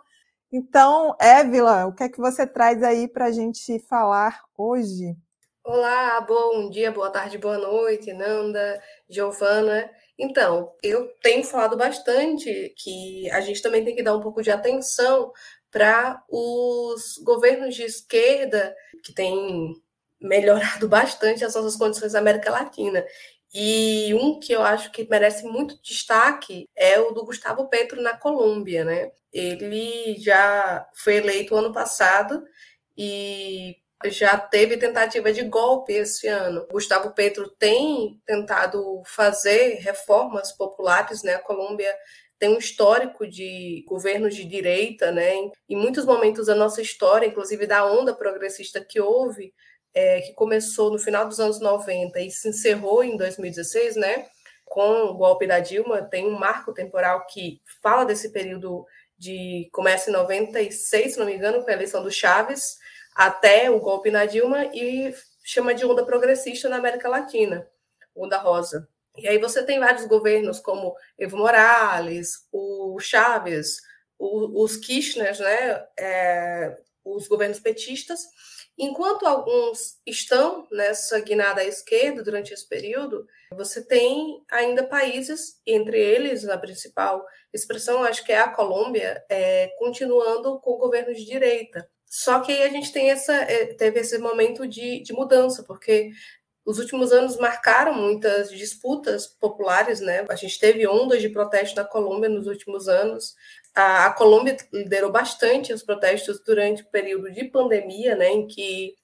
Então, 0.51 1.15
Évila, 1.17 1.85
o 1.85 1.95
que 1.95 2.03
é 2.03 2.09
que 2.09 2.19
você 2.19 2.45
traz 2.45 2.83
aí 2.83 3.07
para 3.07 3.27
a 3.27 3.31
gente 3.31 3.79
falar 3.87 4.41
hoje? 4.57 5.15
Olá, 5.63 6.19
bom 6.19 6.69
dia, 6.69 6.91
boa 6.91 7.09
tarde, 7.09 7.37
boa 7.37 7.57
noite, 7.57 8.11
Nanda, 8.11 8.81
Giovana. 9.09 9.89
Então, 10.19 10.75
eu 10.83 11.07
tenho 11.21 11.45
falado 11.45 11.77
bastante 11.77 12.73
que 12.77 13.31
a 13.31 13.39
gente 13.39 13.61
também 13.61 13.85
tem 13.85 13.95
que 13.95 14.03
dar 14.03 14.15
um 14.15 14.19
pouco 14.19 14.43
de 14.43 14.51
atenção 14.51 15.31
para 15.71 16.21
os 16.29 17.17
governos 17.23 17.73
de 17.73 17.83
esquerda 17.83 18.75
que 19.01 19.13
têm 19.13 19.73
melhorado 20.19 20.87
bastante 20.89 21.45
as 21.45 21.55
nossas 21.55 21.77
condições 21.77 22.13
na 22.13 22.19
América 22.19 22.51
Latina. 22.51 23.05
E 23.53 24.13
um 24.13 24.39
que 24.39 24.51
eu 24.51 24.61
acho 24.61 24.91
que 24.91 25.07
merece 25.09 25.45
muito 25.45 25.81
destaque 25.81 26.67
é 26.75 26.99
o 26.99 27.11
do 27.11 27.25
Gustavo 27.25 27.69
Petro 27.69 28.01
na 28.01 28.15
Colômbia, 28.15 28.83
né? 28.83 29.11
Ele 29.31 30.15
já 30.19 30.87
foi 30.93 31.15
eleito 31.15 31.55
ano 31.55 31.71
passado 31.71 32.43
e 32.97 33.77
já 34.05 34.37
teve 34.37 34.77
tentativa 34.77 35.31
de 35.33 35.43
golpe 35.43 35.93
esse 35.93 36.27
ano. 36.27 36.65
Gustavo 36.71 37.11
Petro 37.11 37.49
tem 37.49 38.19
tentado 38.25 39.01
fazer 39.05 39.79
reformas 39.81 40.51
populares, 40.51 41.21
né? 41.21 41.35
A 41.35 41.39
Colômbia 41.39 41.93
tem 42.37 42.49
um 42.49 42.57
histórico 42.57 43.27
de 43.27 43.83
governos 43.85 44.33
de 44.33 44.45
direita, 44.45 45.11
né? 45.11 45.33
Em 45.67 45.75
muitos 45.75 46.05
momentos 46.05 46.47
da 46.47 46.55
nossa 46.55 46.81
história, 46.81 47.27
inclusive 47.27 47.67
da 47.67 47.85
onda 47.85 48.15
progressista 48.15 48.79
que 48.79 49.01
houve, 49.01 49.53
é, 49.93 50.21
que 50.21 50.33
começou 50.33 50.89
no 50.91 50.97
final 50.97 51.27
dos 51.27 51.39
anos 51.39 51.59
90 51.59 52.21
e 52.21 52.31
se 52.31 52.47
encerrou 52.47 53.03
em 53.03 53.17
2016, 53.17 53.97
né? 53.97 54.27
Com 54.63 55.07
o 55.07 55.15
golpe 55.15 55.45
da 55.45 55.59
Dilma, 55.59 56.03
tem 56.03 56.25
um 56.25 56.39
marco 56.39 56.73
temporal 56.73 57.25
que 57.25 57.61
fala 57.81 58.05
desse 58.05 58.31
período 58.31 58.85
de 59.17 59.67
começa 59.73 60.09
em 60.09 60.13
96, 60.13 61.13
se 61.13 61.19
não 61.19 61.25
me 61.25 61.35
engano, 61.35 61.61
com 61.61 61.69
a 61.69 61.73
eleição 61.73 62.01
do 62.01 62.09
Chaves, 62.09 62.77
até 63.15 63.69
o 63.69 63.79
golpe 63.79 64.11
na 64.11 64.25
Dilma 64.25 64.65
e 64.73 65.13
chama 65.43 65.73
de 65.73 65.85
onda 65.85 66.05
progressista 66.05 66.69
na 66.69 66.77
América 66.77 67.09
Latina, 67.09 67.67
onda 68.15 68.37
rosa. 68.37 68.87
E 69.17 69.27
aí 69.27 69.37
você 69.37 69.63
tem 69.63 69.79
vários 69.79 70.05
governos 70.05 70.59
como 70.59 70.95
Evo 71.17 71.37
Morales, 71.37 72.47
o 72.51 72.97
Chávez, 72.99 73.81
o, 74.17 74.63
os 74.63 74.77
Kirchner, 74.77 75.37
né, 75.39 75.87
é, 75.99 76.77
os 77.03 77.27
governos 77.27 77.59
petistas, 77.59 78.21
enquanto 78.77 79.25
alguns 79.25 79.99
estão 80.05 80.67
nessa 80.71 81.19
guinada 81.19 81.61
à 81.61 81.65
esquerda 81.65 82.23
durante 82.23 82.53
esse 82.53 82.67
período, 82.67 83.27
você 83.51 83.83
tem 83.83 84.43
ainda 84.49 84.83
países, 84.85 85.59
entre 85.65 85.99
eles 85.99 86.47
a 86.47 86.57
principal 86.57 87.25
expressão, 87.51 88.03
acho 88.03 88.23
que 88.23 88.31
é 88.31 88.39
a 88.39 88.49
Colômbia, 88.49 89.23
é, 89.29 89.67
continuando 89.77 90.59
com 90.59 90.77
governos 90.77 91.17
de 91.17 91.25
direita 91.25 91.89
Só 92.09 92.39
que 92.39 92.51
aí 92.51 92.63
a 92.63 92.69
gente 92.69 92.91
tem 92.91 93.11
essa, 93.11 93.33
é, 93.33 93.67
teve 93.67 93.99
esse 93.99 94.17
momento 94.17 94.67
de, 94.67 94.99
de 95.01 95.13
mudança, 95.13 95.63
porque 95.63 96.09
os 96.65 96.79
últimos 96.79 97.11
anos 97.11 97.37
marcaram 97.37 97.93
muitas 97.93 98.49
disputas 98.49 99.27
populares, 99.27 100.01
né? 100.01 100.25
A 100.29 100.35
gente 100.35 100.59
teve 100.59 100.87
ondas 100.87 101.21
de 101.21 101.29
protesto 101.29 101.75
na 101.75 101.85
Colômbia 101.85 102.27
nos 102.27 102.47
últimos 102.47 102.87
anos. 102.87 103.35
A, 103.75 104.07
a 104.07 104.13
Colômbia 104.13 104.57
liderou 104.73 105.11
bastante 105.11 105.71
os 105.71 105.83
protestos 105.83 106.39
durante 106.43 106.81
o 106.81 106.87
período 106.87 107.31
de 107.31 107.45
pandemia, 107.45 108.15
né? 108.15 108.29
Em 108.31 108.47
que 108.47 108.95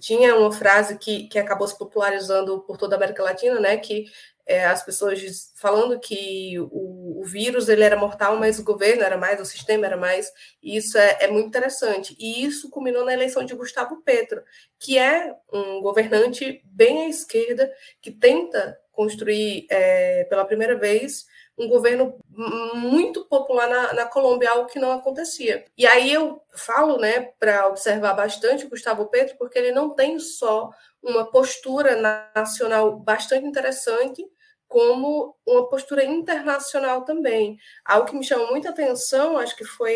tinha 0.00 0.36
uma 0.36 0.52
frase 0.52 0.98
que, 0.98 1.28
que 1.28 1.38
acabou 1.38 1.66
se 1.66 1.76
popularizando 1.76 2.60
por 2.60 2.76
toda 2.76 2.94
a 2.94 2.98
América 2.98 3.22
Latina, 3.22 3.60
né? 3.60 3.76
Que 3.76 4.04
é, 4.46 4.64
as 4.66 4.84
pessoas 4.84 5.52
falando 5.54 5.98
que 5.98 6.58
o, 6.58 7.20
o, 7.20 7.24
vírus 7.24 7.68
ele 7.68 7.84
era 7.84 7.96
mortal, 7.96 8.36
mas 8.36 8.58
o 8.58 8.64
governo 8.64 9.02
era 9.02 9.16
mais, 9.16 9.40
o 9.40 9.44
sistema 9.44 9.86
era 9.86 9.96
mais. 9.96 10.32
Isso 10.62 10.98
é, 10.98 11.18
é, 11.20 11.28
muito 11.28 11.46
interessante. 11.46 12.16
E 12.18 12.44
isso 12.44 12.68
culminou 12.68 13.04
na 13.04 13.12
eleição 13.12 13.44
de 13.44 13.54
Gustavo 13.54 14.02
Petro, 14.02 14.42
que 14.78 14.98
é 14.98 15.34
um 15.52 15.80
governante 15.80 16.60
bem 16.64 17.02
à 17.02 17.08
esquerda, 17.08 17.72
que 18.00 18.10
tenta 18.10 18.78
construir 18.90 19.66
é, 19.70 20.24
pela 20.24 20.44
primeira 20.44 20.76
vez 20.76 21.24
um 21.56 21.68
governo 21.68 22.18
muito 22.74 23.24
popular 23.26 23.68
na, 23.68 23.92
na 23.92 24.06
Colômbia, 24.06 24.50
algo 24.50 24.68
que 24.68 24.78
não 24.78 24.92
acontecia. 24.92 25.64
E 25.76 25.86
aí 25.86 26.12
eu 26.12 26.42
falo, 26.54 26.98
né, 26.98 27.30
para 27.38 27.68
observar 27.68 28.14
bastante 28.14 28.64
o 28.64 28.70
Gustavo 28.70 29.06
Petro, 29.06 29.36
porque 29.38 29.58
ele 29.58 29.70
não 29.70 29.90
tem 29.90 30.18
só 30.18 30.70
uma 31.02 31.30
postura 31.30 31.96
nacional 32.34 32.98
bastante 32.98 33.46
interessante, 33.46 34.24
como 34.72 35.36
uma 35.46 35.68
postura 35.68 36.02
internacional 36.02 37.04
também. 37.04 37.58
Algo 37.84 38.08
que 38.08 38.16
me 38.16 38.24
chamou 38.24 38.48
muita 38.48 38.70
atenção, 38.70 39.36
acho 39.36 39.54
que 39.54 39.66
foi 39.66 39.94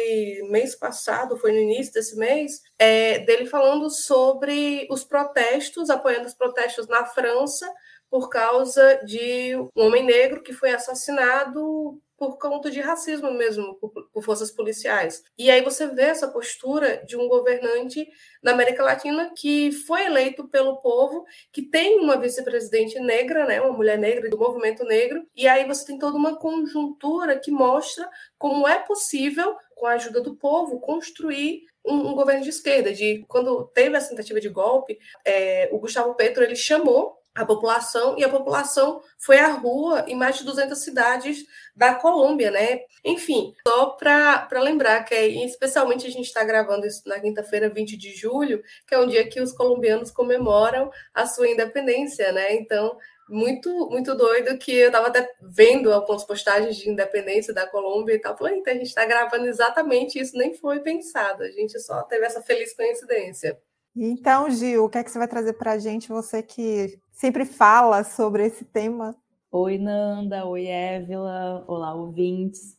mês 0.50 0.76
passado, 0.76 1.38
foi 1.38 1.50
no 1.50 1.58
início 1.58 1.94
desse 1.94 2.14
mês, 2.16 2.60
é 2.78 3.20
dele 3.20 3.46
falando 3.46 3.88
sobre 3.88 4.86
os 4.90 5.02
protestos, 5.02 5.88
apoiando 5.88 6.26
os 6.26 6.34
protestos 6.34 6.86
na 6.88 7.06
França 7.06 7.66
por 8.10 8.28
causa 8.28 9.00
de 9.04 9.56
um 9.56 9.86
homem 9.86 10.04
negro 10.04 10.42
que 10.42 10.52
foi 10.52 10.70
assassinado 10.72 12.00
por 12.16 12.38
conta 12.38 12.70
de 12.70 12.80
racismo 12.80 13.30
mesmo, 13.32 13.74
por, 13.74 13.90
por, 13.90 14.22
forças 14.22 14.50
policiais. 14.50 15.22
E 15.36 15.50
aí 15.50 15.62
você 15.62 15.86
vê 15.86 16.04
essa 16.04 16.28
postura 16.28 17.04
de 17.06 17.16
um 17.16 17.28
governante 17.28 18.08
na 18.42 18.52
América 18.52 18.82
Latina 18.82 19.32
que 19.36 19.70
foi 19.70 20.06
eleito 20.06 20.48
pelo 20.48 20.78
povo, 20.78 21.24
que 21.52 21.62
tem 21.62 22.00
uma 22.00 22.16
vice-presidente 22.16 22.98
negra, 23.00 23.44
né, 23.44 23.60
uma 23.60 23.76
mulher 23.76 23.98
negra 23.98 24.30
do 24.30 24.38
movimento 24.38 24.84
negro, 24.84 25.26
e 25.36 25.46
aí 25.46 25.66
você 25.66 25.84
tem 25.84 25.98
toda 25.98 26.16
uma 26.16 26.36
conjuntura 26.38 27.38
que 27.38 27.50
mostra 27.50 28.08
como 28.38 28.66
é 28.66 28.78
possível, 28.78 29.54
com 29.74 29.86
a 29.86 29.92
ajuda 29.92 30.22
do 30.22 30.34
povo, 30.36 30.80
construir 30.80 31.64
um, 31.84 32.08
um 32.08 32.14
governo 32.14 32.42
de 32.42 32.48
esquerda. 32.48 32.94
De 32.94 33.24
quando 33.28 33.66
teve 33.74 33.94
essa 33.94 34.08
tentativa 34.08 34.40
de 34.40 34.48
golpe, 34.48 34.98
é, 35.22 35.68
o 35.70 35.78
Gustavo 35.78 36.14
Petro 36.14 36.42
ele 36.42 36.56
chamou 36.56 37.18
a 37.36 37.44
população, 37.44 38.16
e 38.18 38.24
a 38.24 38.28
população 38.30 39.02
foi 39.18 39.38
à 39.38 39.48
rua 39.48 40.06
em 40.08 40.16
mais 40.16 40.38
de 40.38 40.44
200 40.44 40.78
cidades 40.78 41.44
da 41.76 41.94
Colômbia, 41.94 42.50
né? 42.50 42.80
Enfim, 43.04 43.54
só 43.68 43.90
para 43.90 44.48
lembrar 44.54 45.04
que, 45.04 45.14
é, 45.14 45.28
especialmente, 45.44 46.06
a 46.06 46.10
gente 46.10 46.24
está 46.24 46.42
gravando 46.42 46.86
isso 46.86 47.02
na 47.06 47.20
quinta-feira, 47.20 47.68
20 47.68 47.94
de 47.96 48.14
julho, 48.14 48.62
que 48.88 48.94
é 48.94 48.98
um 48.98 49.06
dia 49.06 49.28
que 49.28 49.38
os 49.40 49.52
colombianos 49.52 50.10
comemoram 50.10 50.90
a 51.12 51.26
sua 51.26 51.46
independência, 51.48 52.32
né? 52.32 52.54
Então, 52.54 52.96
muito 53.28 53.90
muito 53.90 54.14
doido 54.14 54.56
que 54.56 54.72
eu 54.72 54.86
estava 54.86 55.08
até 55.08 55.28
vendo 55.42 55.92
algumas 55.92 56.24
postagens 56.24 56.76
de 56.76 56.88
independência 56.88 57.52
da 57.52 57.66
Colômbia 57.66 58.14
e 58.14 58.20
tal. 58.20 58.36
Falei, 58.36 58.56
então 58.58 58.72
a 58.72 58.76
gente 58.76 58.86
está 58.86 59.04
gravando 59.04 59.46
exatamente 59.46 60.18
isso, 60.18 60.36
nem 60.38 60.54
foi 60.54 60.80
pensado, 60.80 61.42
a 61.42 61.50
gente 61.50 61.78
só 61.80 62.02
teve 62.04 62.24
essa 62.24 62.40
feliz 62.42 62.74
coincidência. 62.74 63.58
Então, 63.98 64.50
Gil, 64.50 64.84
o 64.84 64.90
que 64.90 64.98
é 64.98 65.04
que 65.04 65.10
você 65.10 65.18
vai 65.18 65.26
trazer 65.26 65.54
para 65.54 65.72
a 65.72 65.78
gente, 65.78 66.10
você 66.10 66.42
que 66.42 67.00
sempre 67.12 67.46
fala 67.46 68.04
sobre 68.04 68.44
esse 68.44 68.62
tema? 68.62 69.16
Oi, 69.50 69.78
Nanda. 69.78 70.44
Oi, 70.44 70.66
Évila. 70.66 71.64
Olá, 71.66 71.94
ouvintes. 71.94 72.76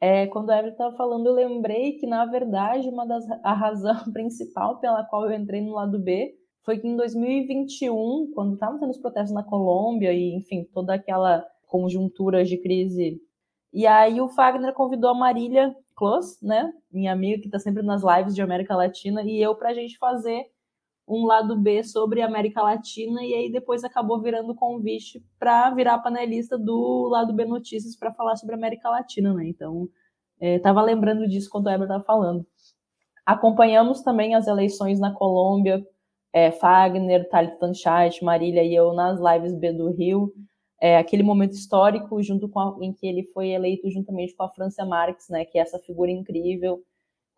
É, 0.00 0.28
quando 0.28 0.50
a 0.50 0.58
Évila 0.58 0.70
estava 0.70 0.96
falando, 0.96 1.26
eu 1.26 1.34
lembrei 1.34 1.94
que, 1.94 2.06
na 2.06 2.24
verdade, 2.24 2.88
uma 2.88 3.04
das 3.04 3.24
a 3.42 3.52
razão 3.52 3.96
principal 4.14 4.78
pela 4.78 5.02
qual 5.02 5.28
eu 5.28 5.36
entrei 5.36 5.60
no 5.60 5.72
lado 5.72 5.98
B 5.98 6.36
foi 6.62 6.78
que 6.78 6.86
em 6.86 6.96
2021, 6.96 8.30
quando 8.32 8.54
estavam 8.54 8.78
tendo 8.78 8.90
os 8.90 8.98
protestos 8.98 9.34
na 9.34 9.42
Colômbia 9.42 10.12
e, 10.12 10.36
enfim, 10.36 10.68
toda 10.72 10.94
aquela 10.94 11.44
conjuntura 11.66 12.44
de 12.44 12.56
crise, 12.56 13.20
e 13.72 13.88
aí 13.88 14.20
o 14.20 14.28
Fagner 14.28 14.72
convidou 14.72 15.10
a 15.10 15.14
Marília 15.14 15.74
Close, 15.96 16.36
né, 16.40 16.72
minha 16.92 17.12
amiga 17.12 17.40
que 17.40 17.48
está 17.48 17.58
sempre 17.58 17.82
nas 17.82 18.02
lives 18.02 18.34
de 18.34 18.42
América 18.42 18.76
Latina, 18.76 19.22
e 19.22 19.40
eu 19.40 19.54
para 19.56 19.70
a 19.70 19.74
gente 19.74 19.98
fazer 19.98 20.46
um 21.10 21.26
lado 21.26 21.56
B 21.58 21.82
sobre 21.82 22.22
América 22.22 22.62
Latina 22.62 23.24
e 23.24 23.34
aí 23.34 23.50
depois 23.50 23.82
acabou 23.82 24.20
virando 24.20 24.54
convite 24.54 25.20
para 25.38 25.70
virar 25.70 25.98
panelista 25.98 26.56
do 26.56 27.08
lado 27.10 27.34
B 27.34 27.44
Notícias 27.44 27.96
para 27.96 28.12
falar 28.12 28.36
sobre 28.36 28.54
América 28.54 28.88
Latina, 28.88 29.34
né? 29.34 29.48
Então, 29.48 29.88
estava 30.40 30.80
é, 30.80 30.84
lembrando 30.84 31.26
disso 31.26 31.50
quando 31.50 31.66
o 31.66 31.70
Eber 31.70 31.82
estava 31.82 32.04
falando. 32.04 32.46
Acompanhamos 33.26 34.02
também 34.02 34.36
as 34.36 34.46
eleições 34.46 35.00
na 35.00 35.12
Colômbia, 35.12 35.84
é, 36.32 36.52
Fagner, 36.52 37.28
Thalita 37.28 37.58
Tanchat, 37.58 38.24
Marília 38.24 38.62
e 38.62 38.72
eu 38.72 38.92
nas 38.92 39.18
lives 39.20 39.54
B 39.58 39.72
do 39.72 39.90
Rio. 39.90 40.32
É, 40.80 40.96
aquele 40.96 41.24
momento 41.24 41.52
histórico 41.52 42.22
junto 42.22 42.48
com 42.48 42.60
a, 42.60 42.76
em 42.80 42.92
que 42.92 43.06
ele 43.06 43.24
foi 43.34 43.48
eleito 43.48 43.90
juntamente 43.90 44.34
com 44.34 44.44
a 44.44 44.48
Francia 44.48 44.84
Marques, 44.86 45.28
né, 45.28 45.44
que 45.44 45.58
é 45.58 45.62
essa 45.62 45.78
figura 45.78 46.10
incrível 46.10 46.82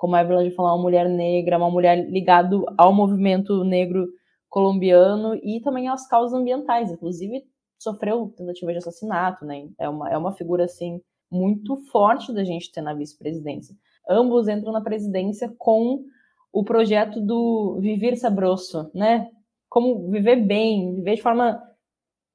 como 0.02 0.16
a 0.16 0.20
Evelyn 0.20 0.50
falou, 0.50 0.72
uma 0.72 0.82
mulher 0.82 1.08
negra, 1.08 1.56
uma 1.56 1.70
mulher 1.70 2.10
ligada 2.10 2.56
ao 2.76 2.92
movimento 2.92 3.62
negro 3.62 4.08
colombiano 4.48 5.36
e 5.36 5.60
também 5.60 5.86
às 5.86 6.08
causas 6.08 6.36
ambientais, 6.36 6.90
inclusive 6.90 7.44
sofreu 7.78 8.34
tentativa 8.36 8.72
de 8.72 8.78
assassinato, 8.78 9.44
né? 9.44 9.68
É 9.78 9.88
uma, 9.88 10.10
é 10.10 10.18
uma 10.18 10.32
figura 10.32 10.64
assim 10.64 11.00
muito 11.30 11.76
forte 11.92 12.32
da 12.34 12.42
gente 12.42 12.72
ter 12.72 12.80
na 12.80 12.94
vice-presidência. 12.94 13.76
Ambos 14.10 14.48
entram 14.48 14.72
na 14.72 14.80
presidência 14.80 15.54
com 15.56 16.02
o 16.52 16.64
projeto 16.64 17.20
do 17.20 17.78
viver 17.80 18.16
sabroso, 18.16 18.90
né? 18.92 19.30
Como 19.68 20.10
viver 20.10 20.44
bem, 20.44 20.96
viver 20.96 21.14
de 21.14 21.22
forma 21.22 21.62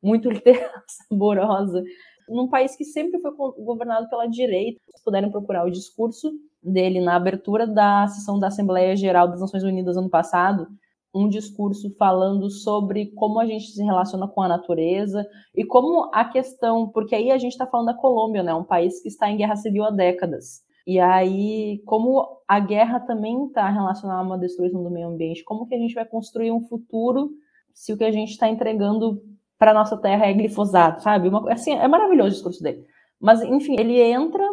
muito 0.02 0.30
literal, 0.32 0.72
saborosa, 0.88 1.84
num 2.30 2.48
país 2.48 2.78
que 2.78 2.86
sempre 2.86 3.20
foi 3.20 3.32
governado 3.58 4.08
pela 4.08 4.26
direita. 4.26 4.80
Se 4.96 5.04
puderem 5.04 5.30
procurar 5.30 5.66
o 5.66 5.70
discurso 5.70 6.32
dele 6.62 7.00
na 7.00 7.16
abertura 7.16 7.66
da 7.68 8.08
sessão 8.08 8.40
da 8.40 8.48
Assembleia 8.48 8.96
Geral 8.96 9.28
das 9.28 9.42
Nações 9.42 9.64
Unidas 9.64 9.98
ano 9.98 10.10
passado, 10.10 10.68
um 11.14 11.28
discurso 11.28 11.94
falando 11.98 12.50
sobre 12.50 13.08
como 13.16 13.40
a 13.40 13.46
gente 13.46 13.72
se 13.72 13.84
relaciona 13.84 14.28
com 14.28 14.42
a 14.42 14.48
natureza 14.48 15.26
e 15.56 15.64
como 15.66 16.10
a 16.14 16.26
questão, 16.26 16.90
porque 16.90 17.16
aí 17.16 17.32
a 17.32 17.38
gente 17.38 17.54
está 17.54 17.66
falando 17.66 17.88
da 17.88 17.94
Colômbia, 17.94 18.44
né, 18.44 18.54
um 18.54 18.64
país 18.64 19.02
que 19.02 19.08
está 19.08 19.30
em 19.30 19.38
guerra 19.38 19.56
civil 19.56 19.84
há 19.84 19.92
décadas. 19.92 20.62
E 20.86 21.00
aí, 21.00 21.82
como 21.86 22.26
a 22.48 22.60
guerra 22.62 23.02
também 23.02 23.48
está 23.48 23.70
relacionada 23.70 24.22
a 24.22 24.24
uma 24.24 24.38
destruição 24.38 24.82
do 24.82 24.90
meio 24.90 25.10
ambiente, 25.10 25.44
como 25.44 25.68
que 25.68 25.76
a 25.76 25.78
gente 25.78 25.94
vai 25.94 26.06
construir 26.06 26.52
um 26.52 26.66
futuro 26.66 27.32
se 27.74 27.92
o 27.92 27.98
que 27.98 28.06
a 28.06 28.12
gente 28.12 28.32
está 28.32 28.48
entregando 28.48 29.22
para 29.60 29.74
nossa 29.74 29.98
terra 29.98 30.28
é 30.28 30.34
glifosato, 30.34 31.04
sabe? 31.04 31.28
Uma, 31.28 31.52
assim, 31.52 31.74
é 31.74 31.88
maravilhoso 31.88 32.30
o 32.30 32.34
discurso 32.34 32.64
dele. 32.64 32.86
Mas, 33.20 33.42
enfim, 33.42 33.76
ele 33.78 34.00
entra 34.00 34.44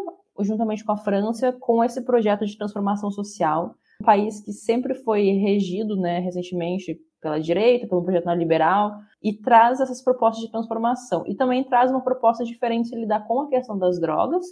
juntamente 0.40 0.85
com 0.85 0.92
a 0.92 0.97
França, 0.97 1.53
com 1.53 1.83
esse 1.85 2.03
projeto 2.03 2.44
de 2.44 2.57
transformação 2.57 3.11
social. 3.11 3.75
Um 4.01 4.05
país 4.05 4.40
que 4.40 4.53
sempre 4.53 4.94
foi 4.94 5.31
regido, 5.33 5.97
né, 5.97 6.18
recentemente, 6.18 6.99
pela 7.20 7.40
direita, 7.40 7.87
pelo 7.87 8.03
projeto 8.03 8.27
neoliberal, 8.27 8.99
e 9.23 9.33
traz 9.33 9.81
essas 9.81 10.03
propostas 10.03 10.44
de 10.44 10.51
transformação. 10.51 11.25
E 11.27 11.35
também 11.35 11.64
traz 11.64 11.90
uma 11.90 12.03
proposta 12.03 12.44
diferente 12.44 12.90
de 12.90 12.97
lidar 12.97 13.27
com 13.27 13.42
a 13.42 13.49
questão 13.49 13.79
das 13.79 14.01
drogas, 14.01 14.44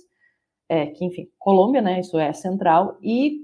é, 0.68 0.87
que, 0.87 1.05
enfim, 1.05 1.29
Colômbia, 1.38 1.83
né, 1.83 2.01
isso 2.01 2.18
é 2.18 2.33
central, 2.33 2.97
e 3.03 3.40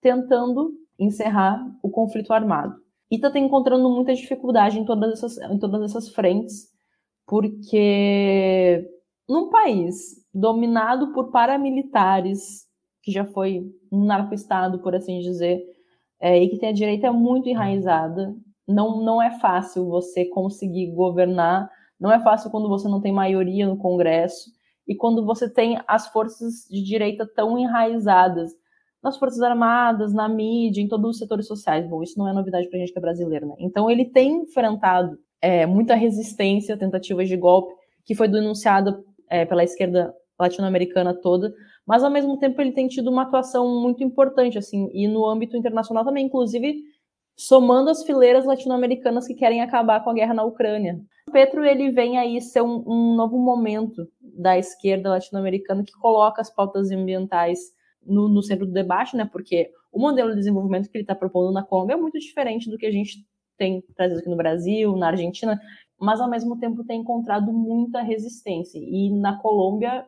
tentando 0.00 0.72
encerrar 0.98 1.64
o 1.82 1.90
conflito 1.90 2.32
armado. 2.32 2.76
E 3.10 3.16
está 3.16 3.38
encontrando 3.38 3.90
muita 3.90 4.14
dificuldade 4.14 4.78
em 4.78 4.84
todas 4.84 5.12
essas, 5.12 5.38
em 5.50 5.58
todas 5.58 5.82
essas 5.82 6.08
frentes, 6.08 6.72
porque 7.26 8.88
num 9.28 9.50
país 9.50 10.21
dominado 10.32 11.12
por 11.12 11.30
paramilitares, 11.30 12.66
que 13.02 13.10
já 13.10 13.24
foi 13.24 13.62
um 13.90 14.04
narco-estado, 14.04 14.78
por 14.80 14.94
assim 14.94 15.18
dizer, 15.20 15.62
é, 16.20 16.42
e 16.42 16.48
que 16.48 16.58
tem 16.58 16.70
a 16.70 16.72
direita 16.72 17.12
muito 17.12 17.48
enraizada. 17.48 18.34
Não, 18.66 19.02
não 19.02 19.20
é 19.20 19.38
fácil 19.38 19.88
você 19.88 20.24
conseguir 20.24 20.92
governar, 20.92 21.68
não 22.00 22.12
é 22.12 22.20
fácil 22.20 22.50
quando 22.50 22.68
você 22.68 22.88
não 22.88 23.00
tem 23.00 23.12
maioria 23.12 23.66
no 23.66 23.76
Congresso 23.76 24.50
e 24.86 24.94
quando 24.94 25.24
você 25.24 25.52
tem 25.52 25.80
as 25.86 26.08
forças 26.08 26.66
de 26.70 26.82
direita 26.82 27.28
tão 27.34 27.58
enraizadas 27.58 28.52
nas 29.02 29.16
Forças 29.18 29.40
Armadas, 29.42 30.14
na 30.14 30.28
mídia, 30.28 30.80
em 30.80 30.86
todos 30.86 31.10
os 31.10 31.18
setores 31.18 31.46
sociais. 31.46 31.88
Bom, 31.88 32.02
isso 32.02 32.16
não 32.16 32.28
é 32.28 32.32
novidade 32.32 32.68
para 32.68 32.76
a 32.76 32.80
gente 32.80 32.92
que 32.92 32.98
é 32.98 33.02
brasileiro, 33.02 33.46
né? 33.46 33.56
Então 33.58 33.90
ele 33.90 34.04
tem 34.04 34.42
enfrentado 34.42 35.18
é, 35.40 35.66
muita 35.66 35.96
resistência, 35.96 36.76
tentativas 36.76 37.28
de 37.28 37.36
golpe, 37.36 37.74
que 38.04 38.14
foi 38.14 38.28
denunciada 38.28 39.02
é, 39.28 39.44
pela 39.44 39.64
esquerda 39.64 40.14
latino-americana 40.42 41.14
toda, 41.14 41.54
mas 41.86 42.04
ao 42.04 42.10
mesmo 42.10 42.38
tempo 42.38 42.60
ele 42.60 42.72
tem 42.72 42.88
tido 42.88 43.10
uma 43.10 43.22
atuação 43.22 43.80
muito 43.80 44.04
importante, 44.04 44.58
assim, 44.58 44.90
e 44.92 45.08
no 45.08 45.26
âmbito 45.26 45.56
internacional 45.56 46.04
também, 46.04 46.26
inclusive 46.26 46.82
somando 47.36 47.90
as 47.90 48.04
fileiras 48.04 48.44
latino-americanas 48.44 49.26
que 49.26 49.34
querem 49.34 49.62
acabar 49.62 50.02
com 50.04 50.10
a 50.10 50.14
guerra 50.14 50.34
na 50.34 50.44
Ucrânia. 50.44 51.00
O 51.28 51.32
Petro 51.32 51.64
ele 51.64 51.90
vem 51.90 52.18
aí 52.18 52.40
ser 52.40 52.62
um, 52.62 52.84
um 52.86 53.14
novo 53.16 53.38
momento 53.38 54.06
da 54.20 54.58
esquerda 54.58 55.10
latino-americana 55.10 55.82
que 55.84 55.92
coloca 55.92 56.40
as 56.40 56.54
pautas 56.54 56.90
ambientais 56.90 57.58
no, 58.04 58.28
no, 58.28 58.42
centro 58.42 58.66
do 58.66 58.72
debate, 58.72 59.16
né? 59.16 59.28
Porque 59.30 59.70
o 59.90 59.98
modelo 59.98 60.30
de 60.30 60.36
desenvolvimento 60.36 60.90
que 60.90 60.96
ele 60.96 61.04
está 61.04 61.14
propondo 61.14 61.52
na 61.52 61.62
Colômbia 61.62 61.94
é 61.94 61.96
muito 61.96 62.18
diferente 62.18 62.68
do 62.68 62.76
que 62.76 62.86
a 62.86 62.92
gente 62.92 63.24
tem 63.56 63.82
trazido 63.94 64.20
aqui 64.20 64.28
no 64.28 64.36
Brasil, 64.36 64.96
na 64.96 65.08
Argentina, 65.08 65.60
mas 65.98 66.20
ao 66.20 66.28
mesmo 66.28 66.58
tempo 66.58 66.84
tem 66.84 67.00
encontrado 67.00 67.52
muita 67.52 68.02
resistência. 68.02 68.78
E 68.78 69.10
na 69.10 69.38
Colômbia 69.38 70.04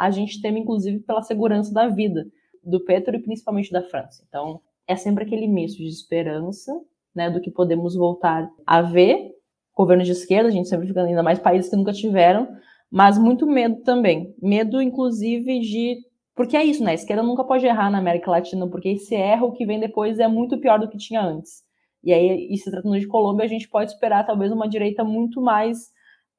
a 0.00 0.10
gente 0.10 0.40
teme 0.40 0.60
inclusive 0.60 1.00
pela 1.00 1.22
segurança 1.22 1.72
da 1.72 1.88
vida 1.88 2.26
do 2.64 2.80
Petro 2.80 3.14
e 3.14 3.22
principalmente 3.22 3.70
da 3.70 3.82
França. 3.82 4.24
Então 4.26 4.60
é 4.86 4.96
sempre 4.96 5.24
aquele 5.24 5.46
misto 5.46 5.78
de 5.78 5.88
esperança, 5.88 6.72
né, 7.14 7.30
do 7.30 7.40
que 7.40 7.50
podemos 7.50 7.94
voltar 7.94 8.48
a 8.66 8.80
ver, 8.80 9.30
governo 9.76 10.02
de 10.02 10.12
esquerda, 10.12 10.48
a 10.48 10.52
gente 10.52 10.68
sempre 10.68 10.86
fica 10.86 11.02
ainda 11.02 11.22
mais 11.22 11.38
países 11.38 11.70
que 11.70 11.76
nunca 11.76 11.92
tiveram, 11.92 12.48
mas 12.90 13.18
muito 13.18 13.46
medo 13.46 13.82
também. 13.82 14.34
Medo, 14.40 14.80
inclusive, 14.80 15.60
de. 15.60 15.98
Porque 16.34 16.56
é 16.56 16.64
isso, 16.64 16.82
né? 16.82 16.92
A 16.92 16.94
esquerda 16.94 17.22
nunca 17.22 17.44
pode 17.44 17.66
errar 17.66 17.90
na 17.90 17.98
América 17.98 18.30
Latina, 18.30 18.66
porque 18.68 18.96
se 18.98 19.14
erra, 19.14 19.44
o 19.44 19.52
que 19.52 19.66
vem 19.66 19.78
depois 19.78 20.18
é 20.18 20.26
muito 20.26 20.58
pior 20.58 20.78
do 20.78 20.88
que 20.88 20.96
tinha 20.96 21.22
antes. 21.22 21.62
E 22.02 22.12
aí, 22.12 22.48
e 22.50 22.56
se 22.56 22.70
tratando 22.70 22.98
de 22.98 23.06
Colômbia, 23.06 23.44
a 23.44 23.48
gente 23.48 23.68
pode 23.68 23.92
esperar 23.92 24.24
talvez 24.26 24.50
uma 24.50 24.68
direita 24.68 25.04
muito 25.04 25.40
mais 25.40 25.90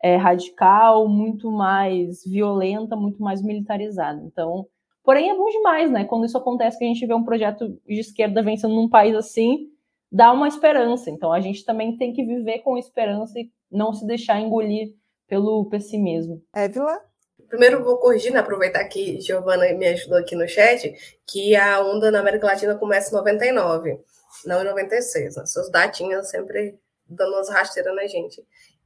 é, 0.04 0.16
radical, 0.16 1.08
muito 1.08 1.52
mais 1.52 2.24
violenta, 2.26 2.96
muito 2.96 3.22
mais 3.22 3.42
militarizada. 3.42 4.22
Então, 4.24 4.68
Porém, 5.04 5.32
é 5.32 5.36
bom 5.36 5.50
demais, 5.50 5.92
né? 5.92 6.06
Quando 6.06 6.26
isso 6.26 6.38
acontece, 6.38 6.78
que 6.78 6.84
a 6.84 6.88
gente 6.88 7.06
vê 7.06 7.14
um 7.14 7.24
projeto 7.24 7.70
de 7.88 8.00
esquerda 8.00 8.44
vencendo 8.44 8.76
num 8.76 8.90
país 8.90 9.16
assim, 9.16 9.68
dá 10.12 10.32
uma 10.32 10.48
esperança. 10.48 11.10
Então, 11.10 11.34
a 11.34 11.42
gente 11.42 11.66
também 11.66 11.98
tem 11.98 12.14
que 12.14 12.24
viver 12.24 12.60
com 12.60 12.78
esperança 12.78 13.40
e 13.40 13.50
não 13.72 13.94
se 13.94 14.06
deixar 14.06 14.40
engolir 14.40 14.94
pelo 15.28 15.66
pessimismo. 15.70 16.44
Évila? 16.54 17.02
Primeiro, 17.48 17.84
vou 17.84 17.98
corrigir, 17.98 18.32
né, 18.32 18.40
aproveitar 18.40 18.84
que 18.86 19.20
Giovana 19.20 19.74
me 19.74 19.88
ajudou 19.88 20.18
aqui 20.18 20.36
no 20.36 20.48
chat, 20.48 20.94
que 21.28 21.56
a 21.56 21.82
onda 21.82 22.12
na 22.12 22.20
América 22.20 22.48
Latina 22.48 22.76
começa 22.76 23.10
em 23.10 23.18
99, 23.18 24.00
não 24.46 24.62
em 24.62 24.66
96. 24.66 25.36
Né? 25.36 25.46
Seus 25.46 25.70
datinhas 25.70 26.30
sempre 26.30 26.78
dando 27.08 27.34
umas 27.34 27.50
rasteiras 27.50 27.94
na 27.96 28.08
gente. 28.08 28.42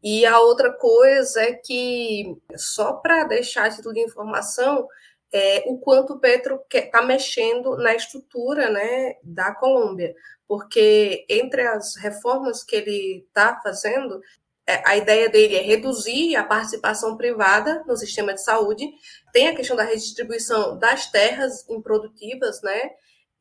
E 0.06 0.24
a 0.24 0.39
outra 0.39 0.72
coisa 0.72 1.41
é 1.41 1.54
que, 1.54 2.38
só 2.56 2.94
para 2.94 3.24
deixar 3.24 3.70
de 3.70 3.78
tudo 3.78 3.96
de 3.96 4.02
informação, 4.02 4.88
é, 5.34 5.63
o 5.65 5.80
quanto 5.80 6.13
o 6.13 6.20
Petro 6.20 6.62
está 6.72 7.02
mexendo 7.02 7.76
na 7.78 7.96
estrutura 7.96 8.70
né, 8.70 9.15
da 9.24 9.56
Colômbia, 9.56 10.15
porque 10.48 11.26
entre 11.28 11.63
as 11.63 11.96
reformas 11.96 12.63
que 12.63 12.76
ele 12.76 13.26
está 13.28 13.60
fazendo, 13.63 14.22
é, 14.68 14.88
a 14.88 14.96
ideia 14.96 15.28
dele 15.28 15.56
é 15.56 15.62
reduzir 15.62 16.36
a 16.36 16.44
participação 16.44 17.18
privada 17.18 17.84
no 17.88 17.98
sistema 17.98 18.32
de 18.32 18.44
saúde, 18.44 18.88
tem 19.34 19.48
a 19.48 19.56
questão 19.56 19.76
da 19.76 19.84
redistribuição 19.84 20.78
das 20.78 21.10
terras 21.10 21.68
improdutivas, 21.68 22.62
né? 22.62 22.91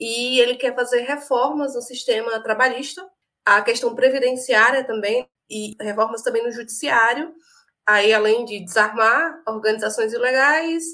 E 0.00 0.40
ele 0.40 0.54
quer 0.54 0.74
fazer 0.74 1.02
reformas 1.02 1.74
no 1.74 1.82
sistema 1.82 2.42
trabalhista, 2.42 3.06
a 3.44 3.60
questão 3.60 3.94
previdenciária 3.94 4.82
também, 4.82 5.28
e 5.48 5.74
reformas 5.80 6.22
também 6.22 6.42
no 6.42 6.52
judiciário, 6.52 7.32
aí 7.86 8.12
além 8.12 8.44
de 8.44 8.64
desarmar 8.64 9.42
organizações 9.46 10.12
ilegais, 10.12 10.84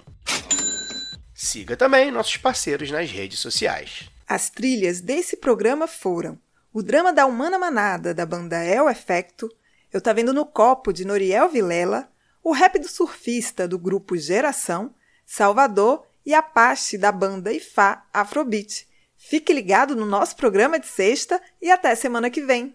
Siga 1.34 1.76
também 1.76 2.12
nossos 2.12 2.36
parceiros 2.36 2.92
nas 2.92 3.10
redes 3.10 3.40
sociais. 3.40 4.11
As 4.34 4.48
trilhas 4.48 5.02
desse 5.02 5.36
programa 5.36 5.86
foram 5.86 6.38
o 6.72 6.82
drama 6.82 7.12
da 7.12 7.26
Humana 7.26 7.58
Manada, 7.58 8.14
da 8.14 8.24
banda 8.24 8.64
El 8.64 8.88
Efecto, 8.88 9.46
Eu 9.92 10.00
Tá 10.00 10.10
Vendo 10.14 10.32
no 10.32 10.46
Copo, 10.46 10.90
de 10.90 11.04
Noriel 11.04 11.50
Vilela, 11.50 12.10
o 12.42 12.50
rap 12.50 12.78
do 12.78 12.88
surfista, 12.88 13.68
do 13.68 13.78
grupo 13.78 14.16
Geração, 14.16 14.94
Salvador 15.26 16.06
e 16.24 16.32
Apache, 16.32 16.96
da 16.96 17.12
banda 17.12 17.52
Ifá 17.52 18.06
Afrobeat. 18.10 18.88
Fique 19.18 19.52
ligado 19.52 19.94
no 19.94 20.06
nosso 20.06 20.34
programa 20.34 20.80
de 20.80 20.86
sexta 20.86 21.38
e 21.60 21.70
até 21.70 21.94
semana 21.94 22.30
que 22.30 22.40
vem. 22.40 22.70